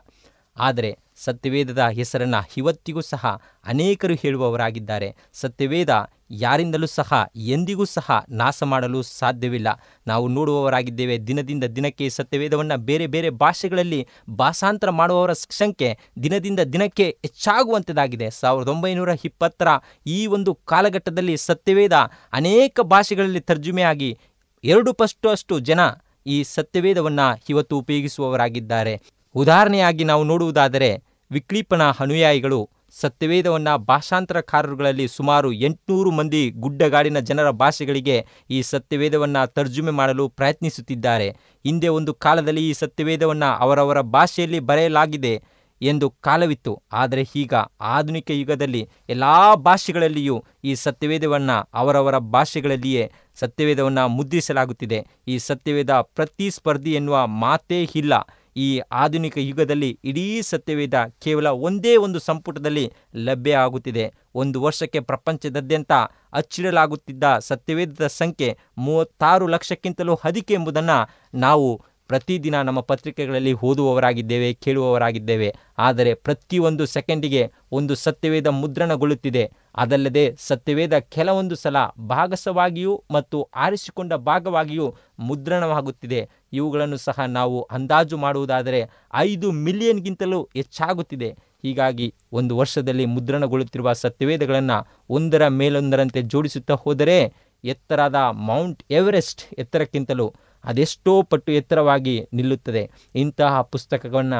ಆದರೆ 0.58 0.98
ಸತ್ಯವೇದದ 1.18 1.84
ಹೆಸರನ್ನು 1.88 2.40
ಇವತ್ತಿಗೂ 2.58 3.02
ಸಹ 3.02 3.24
ಅನೇಕರು 3.66 4.14
ಹೇಳುವವರಾಗಿದ್ದಾರೆ. 4.14 5.16
ಸತ್ಯವೇದ 5.34 5.90
ಯಾರಿಂದಲೂ 6.32 6.88
ಸಹ 6.88 7.14
ಎಂದಿಗೂ 7.36 7.86
ಸಹ 7.86 8.26
ನಾಶ 8.30 8.64
ಮಾಡಲು 8.64 9.02
ಸಾಧ್ಯವಿಲ್ಲ. 9.02 9.68
ನಾವು 10.08 10.28
ನೋಡುವವರಾಗಿದ್ದೇವೆ 10.28 11.18
ದಿನದಿಂದ 11.28 11.64
ದಿನಕ್ಕೆ 11.64 12.10
ಸತ್ಯವೇದವನ್ನು 12.10 12.78
ಬೇರೆ 12.78 13.08
ಬೇರೆ 13.08 13.30
ಭಾಷೆಗಳಲ್ಲಿ 13.30 14.08
ಭಾಷಾಂತರ 14.30 14.90
ಮಾಡುವವರ 14.90 15.34
ಸಂಖ್ಯೆ 15.34 15.98
ದಿನದಿಂದ 16.24 16.60
ದಿನಕ್ಕೆ 16.60 17.08
ಹೆಚ್ಚಾಗುವಂಥದ್ದಾಗಿದೆ 17.26 18.30
ಸಾವಿರದ 18.32 18.68
ಒಂಬೈನೂರ 18.68 19.10
ಇಪ್ಪತ್ತರ 19.26 19.68
ಈ 20.08 20.28
ಒಂದು 20.28 20.54
ಕಾಲಘಟ್ಟದಲ್ಲಿ 20.54 21.38
ಸತ್ಯವೇದ 21.38 21.94
ಅನೇಕ 22.34 22.80
ಭಾಷೆಗಳಲ್ಲಿ 22.82 23.40
ತರ್ಜುಮೆಯಾಗಿ 23.40 24.18
ಎರಡು 24.64 24.94
ಪಷ್ಟು 24.94 25.30
ಅಷ್ಟು 25.30 25.60
ಜನ 25.60 25.82
ಈ 26.26 26.44
ಸತ್ಯವೇದವನ್ನು 26.44 27.44
ಇವತ್ತು 27.50 27.78
ಉಪಯೋಗಿಸುವವರಾಗಿದ್ದಾರೆ. 27.78 29.02
ಉದಾಹರಣೆಯಾಗಿ 29.42 30.04
ನಾವು 30.04 30.24
ನೋಡುವುದಾದರೆ 30.24 30.90
ವಿಕ್ಲೀಪನ 31.32 31.84
ಅನುಯಾಯಿಗಳು 32.00 32.60
ಸತ್ಯವೇದವನ್ನು 33.02 33.74
ಭಾಷಾಂತರಕಾರರುಗಳಲ್ಲಿ 33.86 35.06
ಸುಮಾರು 35.08 35.50
ಎಂಟುನೂರು 35.68 36.12
ಮಂದಿ 36.12 36.42
ಗುಡ್ಡಗಾಡಿನ 36.64 37.20
ಜನರ 37.20 37.50
ಭಾಷೆಗಳಿಗೆ 37.64 38.16
ಈ 38.50 38.60
ಸತ್ಯವೇದವನ್ನು 38.62 39.42
ತರ್ಜುಮೆ 39.54 39.92
ಮಾಡಲು 39.92 40.26
ಪ್ರಯತ್ನಿಸುತ್ತಿದ್ದಾರೆ. 40.30 41.28
ಹಿಂದೆ 41.66 41.88
ಒಂದು 41.88 42.14
ಕಾಲದಲ್ಲಿ 42.26 42.64
ಈ 42.70 42.74
ಸತ್ಯವೇದವನ್ನು 42.74 43.50
ಅವರವರ 43.58 44.02
ಭಾಷೆಯಲ್ಲಿ 44.16 44.60
ಬರೆಯಲಾಗಿದೆ 44.70 45.34
ಎಂದು 45.82 46.08
ಕಾಲವಿತ್ತು. 46.22 46.74
ಆದರೆ 46.94 47.24
ಈಗ 47.36 47.54
ಆಧುನಿಕ 47.94 48.32
ಯುಗದಲ್ಲಿ 48.32 48.82
ಎಲ್ಲ 49.10 49.24
ಭಾಷೆಗಳಲ್ಲಿಯೂ 49.68 50.36
ಈ 50.64 50.74
ಸತ್ಯವೇದವನ್ನು 50.76 51.58
ಅವರವರ 51.74 52.18
ಭಾಷೆಗಳಲ್ಲಿಯೇ 52.36 53.06
ಸತ್ಯವೇದವನ್ನು 53.40 54.08
ಮುದ್ರಿಸಲಾಗುತ್ತಿದೆ. 54.08 55.00
ಈ 55.28 55.38
ಸತ್ಯವೇದ 55.50 55.94
ಪ್ರತಿಸ್ಪರ್ಧಿ 56.16 56.94
ಎನ್ನುವ 56.94 57.20
ಮಾತೇ 57.46 57.82
ಇಲ್ಲ. 57.96 58.14
ಈ 58.60 58.68
ಆಧುನಿಕ 59.04 59.36
ಯುಗದಲ್ಲಿ 59.50 59.90
ಇಡೀ 60.04 60.26
ಸತ್ಯವೇದ 60.42 60.98
ಕೇವಲ 61.24 61.48
ಒಂದೇ 61.68 61.94
ಒಂದು 62.06 62.20
ಸಂಪುಟದಲ್ಲಿ 62.20 62.86
ಲಭ್ಯ 63.26 63.54
ಆಗುತ್ತಿದೆ. 63.66 64.06
ಒಂದು 64.36 64.58
ವರ್ಷಕ್ಕೆ 64.62 65.00
ಪ್ರಪಂಚದಾದ್ಯಂತ 65.10 65.94
ಅಚ್ಚಿಡಲಾಗುತ್ತಿದ್ದ 66.34 67.24
ಸತ್ಯವೇದದ 67.40 68.08
ಸಂಖ್ಯೆ 68.22 68.50
ಮೂವತ್ತಾರು 68.78 69.48
ಲಕ್ಷಕ್ಕಿಂತಲೂ 69.48 70.16
ಅಧಿಕ 70.24 70.52
ಎಂಬುದನ್ನು 70.52 70.98
ನಾವು 71.40 71.70
ಪ್ರತಿದಿನ 72.10 72.58
ನಮ್ಮ 72.62 72.80
ಪತ್ರಿಕೆಗಳಲ್ಲಿ 72.82 73.52
ಓದುವವರಾಗಿದ್ದೇವೆ, 73.68 74.48
ಕೇಳುವವರಾಗಿದ್ದೇವೆ. 74.54 75.50
ಆದರೆ 75.78 76.12
ಪ್ರತಿಯೊಂದು 76.14 76.86
ಸೆಕೆಂಡಿಗೆ 76.86 77.42
ಒಂದು 77.72 77.96
ಸತ್ಯವೇದ 77.96 78.48
ಮುದ್ರಣಗೊಳ್ಳುತ್ತಿದೆ. 78.62 79.44
ಅದಲ್ಲದೆ 79.76 80.36
ಸತ್ಯವೇದ 80.40 80.98
ಕೆಲವೊಂದು 80.98 81.56
ಸಲ 81.56 81.78
ಭಾಗಸವಾಗಿಯೂ 82.08 83.04
ಮತ್ತು 83.12 83.44
ಆರಿಸಿಕೊಂಡ 83.56 84.14
ಭಾಗವಾಗಿಯೂ 84.14 84.96
ಮುದ್ರಣವಾಗುತ್ತಿದೆ. 85.20 86.30
ಇವುಗಳನ್ನು 86.54 86.98
ಸಹ 86.98 87.20
ನಾವು 87.20 87.62
ಅಂದಾಜು 87.62 88.18
ಮಾಡುವುದಾದರೆ 88.18 88.90
ಐದು 89.16 89.52
ಮಿಲಿಯನ್ಗಿಂತಲೂ 89.52 90.50
ಹೆಚ್ಚಾಗುತ್ತಿದೆ. 90.56 91.30
ಹೀಗಾಗಿ 91.64 92.14
ಒಂದು 92.32 92.58
ವರ್ಷದಲ್ಲಿ 92.58 93.06
ಮುದ್ರಣಗೊಳ್ಳುತ್ತಿರುವ 93.06 93.94
ಸತ್ಯವೇದಗಳನ್ನು 93.94 94.78
ಒಂದರ 95.10 95.48
ಮೇಲೊಂದರಂತೆ 95.48 96.22
ಜೋಡಿಸುತ್ತಾ 96.22 96.74
ಹೋದರೆ 96.74 97.34
ಎತ್ತರದ 97.64 98.16
ಮೌಂಟ್ 98.32 98.84
ಎವರೆಸ್ಟ್ 98.92 99.60
ಎತ್ತರಕ್ಕಿಂತಲೂ 99.60 100.34
ಅದೆಷ್ಟೋ 100.64 101.22
ಪಟ್ಟು 101.22 101.52
ಎತ್ತರವಾಗಿ 101.52 102.28
ನಿಲ್ಲುತ್ತದೆ. 102.34 102.90
ಇಂತಹ 103.16 103.62
ಪುಸ್ತಕವನ್ನು 103.62 104.40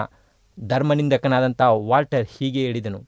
ಧರ್ಮನಿಂದಕನಾದಂಥ 0.58 1.62
ವಾಲ್ಟರ್ 1.62 2.28
ಹೀಗೆ 2.40 2.66
ಹೇಳಿದನು, 2.66 3.00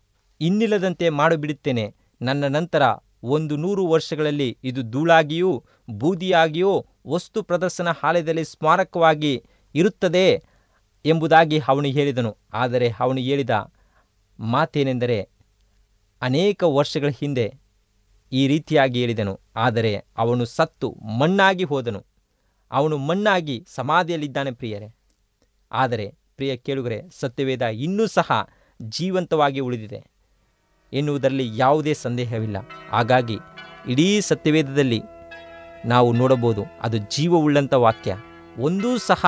ಇನ್ನಿಲ್ಲದಂತೆ 0.41 1.10
ಮಾಡಿಬಿಡುತ್ತೇನೆ. 1.10 1.86
ನನ್ನ 2.21 2.47
ನಂತರ 2.47 2.81
ಒಂದು 3.23 3.57
ನೂರು 3.57 3.88
ವರ್ಷಗಳಲ್ಲಿ 3.88 4.57
ಇದು 4.63 4.84
ಧೂಳಾಗಿಯೂ 4.84 5.63
ಬೂದಿಯಾಗಿಯೂ 5.89 6.86
ವಸ್ತು 7.07 7.43
ಪ್ರದರ್ಶನ 7.43 7.88
ಆಲಯದಲ್ಲಿ 8.03 8.43
ಸ್ಮಾರಕವಾಗಿ 8.43 9.43
ಇರುತ್ತದೆ 9.75 10.43
ಎಂಬುದಾಗಿ 11.05 11.62
ಅವನು 11.67 11.88
ಹೇಳಿದನು. 11.88 12.38
ಆದರೆ 12.53 12.93
ಅವನು 12.99 13.19
ಹೇಳಿದ 13.19 13.71
ಮಾತೇನೆಂದರೆ, 14.39 15.29
ಅನೇಕ 16.21 16.63
ವರ್ಷಗಳ 16.63 17.07
ಹಿಂದೆ 17.07 17.53
ಈ 18.31 18.47
ರೀತಿಯಾಗಿ 18.47 19.01
ಹೇಳಿದನು. 19.01 19.39
ಆದರೆ 19.55 20.05
ಅವನು 20.17 20.45
ಸತ್ತು 20.45 20.91
ಮಣ್ಣಾಗಿ 20.91 21.63
ಹೋದನು. 21.63 22.05
ಅವನು 22.71 22.97
ಮಣ್ಣಾಗಿ 22.97 23.65
ಸಮಾಧಿಯಲ್ಲಿದ್ದಾನೆ 23.67 24.51
ಪ್ರಿಯರೇ. 24.51 24.95
ಆದರೆ 25.71 26.15
ಪ್ರಿಯ 26.38 26.57
ಕೇಳುಗರೆ, 26.57 27.01
ಸತ್ಯವೇದ 27.19 27.62
ಇನ್ನೂ 27.62 28.07
ಸಹ 28.07 28.49
ಜೀವಂತವಾಗಿ 28.81 29.60
ಉಳಿದಿದೆ. 29.60 30.11
ಎನ್ನುವುದರಲ್ಲಿ 30.93 31.45
ಯಾವುದೇ 31.56 31.93
ಸಂದೇಹವಿಲ್ಲ. 31.93 32.58
ಹಾಗಾಗಿ 32.91 33.38
ಇಡೀ 33.88 34.08
ಸತ್ಯವೇದದಲ್ಲಿ 34.21 35.01
ನಾವು 35.86 36.10
ನೋಡಬಹುದು, 36.13 36.63
ಅದು 36.82 36.97
ಜೀವವುಳ್ಳಂಥ 37.13 37.73
ವಾಕ್ಯ. 37.86 38.15
ಒಂದೂ 38.60 38.89
ಸಹ 38.97 39.21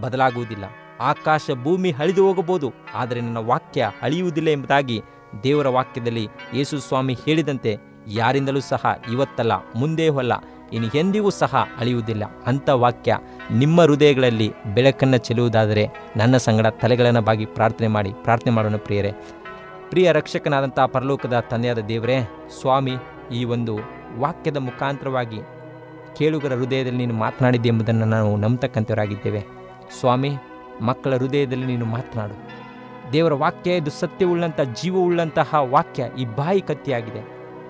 ಬದಲಾಗುವುದಿಲ್ಲ. 0.00 0.64
ಆಕಾಶ 1.00 1.44
ಭೂಮಿ 1.62 1.90
ಅಳಿದು 1.92 2.22
ಹೋಗಬಹುದು, 2.26 2.68
ಆದರೆ 2.94 3.20
ನನ್ನ 3.20 3.40
ವಾಕ್ಯ 3.50 3.90
ಅಳಿಯುವುದಿಲ್ಲ 4.02 4.48
ಎಂಬುದಾಗಿ 4.48 4.98
ದೇವರ 5.42 5.68
ವಾಕ್ಯದಲ್ಲಿ 5.68 6.24
ಯೇಸು 6.54 6.78
ಸ್ವಾಮಿ 6.78 7.14
ಹೇಳಿದಂತೆ 7.24 7.72
ಯಾರಿಂದಲೂ 8.08 8.60
ಸಹ 8.60 8.82
ಇವತ್ತಲ್ಲ 9.12 9.52
ಮುಂದೆ 9.76 10.06
ಅಲ್ಲ, 10.12 10.32
ಇನ್ನು 10.72 10.88
ಎಂದಿಗೂ 10.94 11.30
ಸಹ 11.30 11.54
ಅಳಿಯುವುದಿಲ್ಲ. 11.78 12.24
ಅಂಥ 12.46 12.68
ವಾಕ್ಯ 12.68 13.16
ನಿಮ್ಮ 13.52 13.80
ಹೃದಯಗಳಲ್ಲಿ 13.82 14.48
ಬೆಳಕನ್ನು 14.74 15.18
ಚೆಲ್ಲುವುದಾದರೆ 15.18 15.84
ನನ್ನ 16.16 16.36
ಸಂಗಡ 16.36 16.66
ತಲೆಗಳನ್ನು 16.82 17.22
ಬಾಗಿ 17.22 17.46
ಪ್ರಾರ್ಥನೆ 17.46 17.88
ಮಾಡಿ, 17.88 18.12
ಪ್ರಾರ್ಥನೆ 18.22 18.54
ಮಾಡೋಣ 18.54 18.76
ಪ್ರಿಯರೇ. 18.76 19.12
ಪ್ರಿಯ 19.92 20.12
ರಕ್ಷಕನಾದಂಥ 20.12 20.80
ಪರಲೋಕದ 20.80 21.38
ತಂದೆಯಾದ 21.50 21.78
ದೇವರೇ, 21.78 22.48
ಸ್ವಾಮಿ, 22.60 22.92
ಈ 23.32 23.44
ಒಂದು 23.44 23.78
ವಾಕ್ಯದ 24.18 24.56
ಮುಖಾಂತರವಾಗಿ 24.56 25.40
ಕೇಳುಗರ 26.16 26.52
ಹೃದಯದಲ್ಲಿ 26.54 26.98
ನೀನು 26.98 27.14
ಮಾತನಾಡಿದ್ದೆ 27.14 27.68
ಎಂಬುದನ್ನು 27.68 28.04
ನಾವು 28.04 28.36
ನಂಬತಕ್ಕಂಥವರಾಗಿದ್ದೇವೆ. 28.36 29.44
ಸ್ವಾಮಿ, 30.00 30.30
ಮಕ್ಕಳ 30.80 31.16
ಹೃದಯದಲ್ಲಿ 31.16 31.66
ನೀನು 31.66 31.84
ಮಾತನಾಡು. 31.84 32.36
ದೇವರ 33.12 33.32
ವಾಕ್ಯ 33.32 33.70
ಇದು 33.70 33.90
ಸತ್ಯವುಳ್ಳಂಥ 33.90 34.60
ಜೀವವುಳ್ಳಂತಹ 34.60 35.54
ವಾಕ್ಯ 35.54 36.04
ಈ 36.18 36.24
ಬಾಯಿ 36.24 36.60
ಕತ್ತಿಯಾಗಿದೆ. 36.60 37.20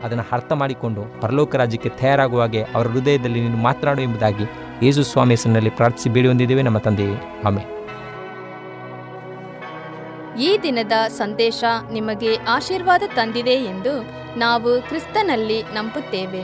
ಅದನ್ನು 0.03 0.25
ಅರ್ಥ 0.33 0.53
ಮಾಡಿಕೊಂಡು 0.53 1.21
ಪರಲೋಕ 1.21 1.57
ರಾಜ್ಯಕ್ಕೆ 1.57 1.89
ತಯಾರಾಗುವ 1.89 2.41
ಹಾಗೆ 2.41 2.63
ಅವರ 2.63 2.87
ಹೃದಯದಲ್ಲಿ 2.87 3.41
ನೀನು 3.41 3.57
ಮಾತನಾಡು 3.57 4.03
ಎಂಬುದಾಗಿ 4.03 4.45
ಯೇಸು 4.83 5.03
ಸ್ವಾಮಿ 5.03 5.31
ಹೆಸರಿನಲ್ಲಿ 5.31 5.71
ಪ್ರಾರ್ಥಿಸಿ 5.71 6.11
ಬೇಡಿ 6.11 6.27
ಹೊಂದಿದ್ದೇವೆ 6.27 6.63
ನಮ್ಮ 6.63 6.79
ತಂದೆಯೇ 6.79 7.43
ಆಮೆ 7.47 7.82
ಈ 10.39 10.59
ದಿನದ 10.63 10.93
ಸಂದೇಶ 11.09 11.65
ನಿಮಗೆ 11.93 12.37
ಆಶೀರ್ವಾದ 12.37 13.03
ತಂದಿದೆ 13.17 13.51
ಎಂದು 13.51 14.03
ನಾವು 14.39 14.83
ಕ್ರಿಸ್ತನಲ್ಲಿ 14.83 15.63
ನಂಬುತ್ತೇವೆ. 15.63 16.41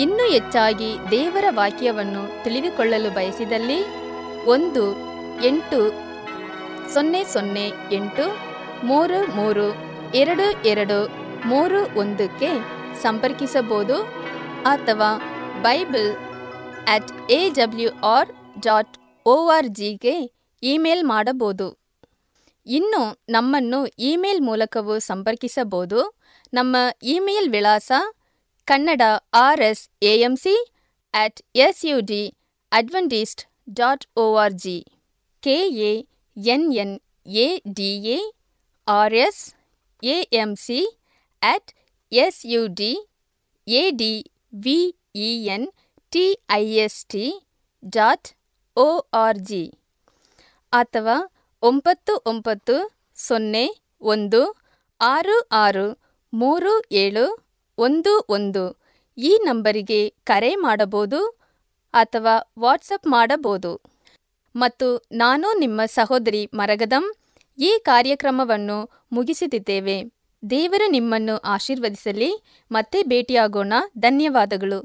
ಇನ್ನೂ 0.00 0.30
ಹೆಚ್ಚಾಗಿ 0.30 0.96
ದೇವರ 1.10 1.44
ವಾಕ್ಯವನ್ನು 1.48 2.44
ತಿಳಿದುಕೊಳ್ಳಲು 2.44 3.10
ಬಯಸಿದಲ್ಲಿ 3.10 3.84
ಒಂದು 4.44 4.96
ಎಂಟು 5.46 5.92
ಸೊನ್ನೆ 6.94 7.24
ಸೊನ್ನೆ 7.24 7.72
ಎಂಟು 7.92 8.36
ಮೂರು 8.86 9.36
ಮೂರು 9.36 9.74
ಎರಡು 10.14 10.68
ಎರಡು 10.68 11.08
ಮೂರು 11.48 11.98
ಒಂದಕ್ಕೆ 11.98 12.48
ಸಂಪರ್ಕಿಸಬಹುದು 13.02 14.02
ಅಥವಾ 14.62 15.18
bible 15.62 16.16
at 16.88 17.30
A 17.30 17.50
W 17.50 17.90
R 18.00 18.28
dot 18.62 18.98
O 19.26 19.48
R 19.48 19.66
ಜಿಗೆ 19.68 20.46
ಇಮೇಲ್ 20.62 21.04
ಮಾಡಬಹುದು. 21.04 21.79
ಇನ್ನು 22.70 23.02
ನಮ್ಮನ್ನು 23.34 23.78
ಇಮೇಲ್ 24.10 24.40
ಮೂಲಕವೂ 24.48 24.94
ಸಂಪರ್ಕಿಸಬಹುದು. 25.10 26.00
ನಮ್ಮ 26.52 26.76
ಇಮೇಲ್ 27.14 27.48
ವಿಳಾಸ 27.54 27.90
Kannada 28.68 29.02
R 29.44 29.62
S 29.68 29.82
A 30.10 30.12
M 30.26 30.34
C 30.42 30.54
at 31.14 31.40
S 31.64 31.82
U 31.90 31.96
D 32.10 32.22
Adventist 32.72 33.42
dot 33.80 34.04
O 34.24 34.26
R 34.44 34.56
G. 34.64 34.78
K 35.42 35.56
A 35.90 35.92
N 36.36 36.66
N 36.82 36.94
A 37.44 37.46
D 37.78 37.90
A 38.16 38.18
R 38.86 39.16
S 39.24 39.42
A 40.02 40.16
M 40.42 40.52
C 40.66 40.80
at 41.42 41.70
S 42.12 42.40
U 42.52 42.62
D 42.80 42.92
A 43.66 43.82
D 44.00 44.12
V 44.64 44.78
E 45.26 45.30
N 45.56 45.66
T 46.12 46.24
I 46.58 46.64
S 46.84 47.00
T 47.12 47.24
dot 47.96 48.28
O 48.76 48.88
R 49.24 49.40
G 49.50 49.64
ಅಥವಾ 50.72 51.16
ಒಂಬತ್ತು 51.62 52.22
ಒಂಬತ್ತು 52.26 53.00
ಸೊನ್ನೆ 53.16 53.80
ಒಂದು 54.00 54.56
ಆರು 55.00 55.48
ಆರು 55.52 55.98
ಮೂರು 56.34 56.82
ಏಳು 56.92 57.24
ಒಂದು 57.78 58.26
ಒಂದು 58.28 58.82
ಈ 59.18 59.38
ನಂಬರಿಗೆ 59.44 60.08
ಕರೆ 60.08 60.54
ಮಾಡಬಹುದು 60.56 61.38
ಅಥವಾ 61.92 62.52
ವಾಟ್ಸಪ್ 62.58 63.06
ಮಾಡಬಹುದು. 63.06 63.80
ಮತ್ತು 64.56 65.02
ನಾನು 65.12 65.58
ನಿಮ್ಮ 65.58 65.80
ಸಹೋದರಿ 65.84 66.50
ಮರಗದಂ 66.54 67.12
ಈ 67.58 67.80
ಕಾರ್ಯಕ್ರಮವನ್ನು 67.84 69.06
ಮುಗಿಸುತ್ತಿದ್ದೇವೆ 69.12 70.04
ದೇವರು 70.50 70.90
ನಿಮ್ಮನ್ನು 70.90 71.36
ಆಶೀರ್ವದಿಸಲಿ. 71.36 72.44
ಮತ್ತೆ 72.72 73.02
ಭೇಟಿಯಾಗೋಣ. 73.02 73.72
ಧನ್ಯವಾದಗಳು. 73.98 74.80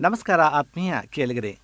ನಮಸ್ಕಾರ 0.00 0.40
ಆತ್ಮೀಯ 0.40 0.94
ಕೇಳಿಗರೆ. 1.06 1.63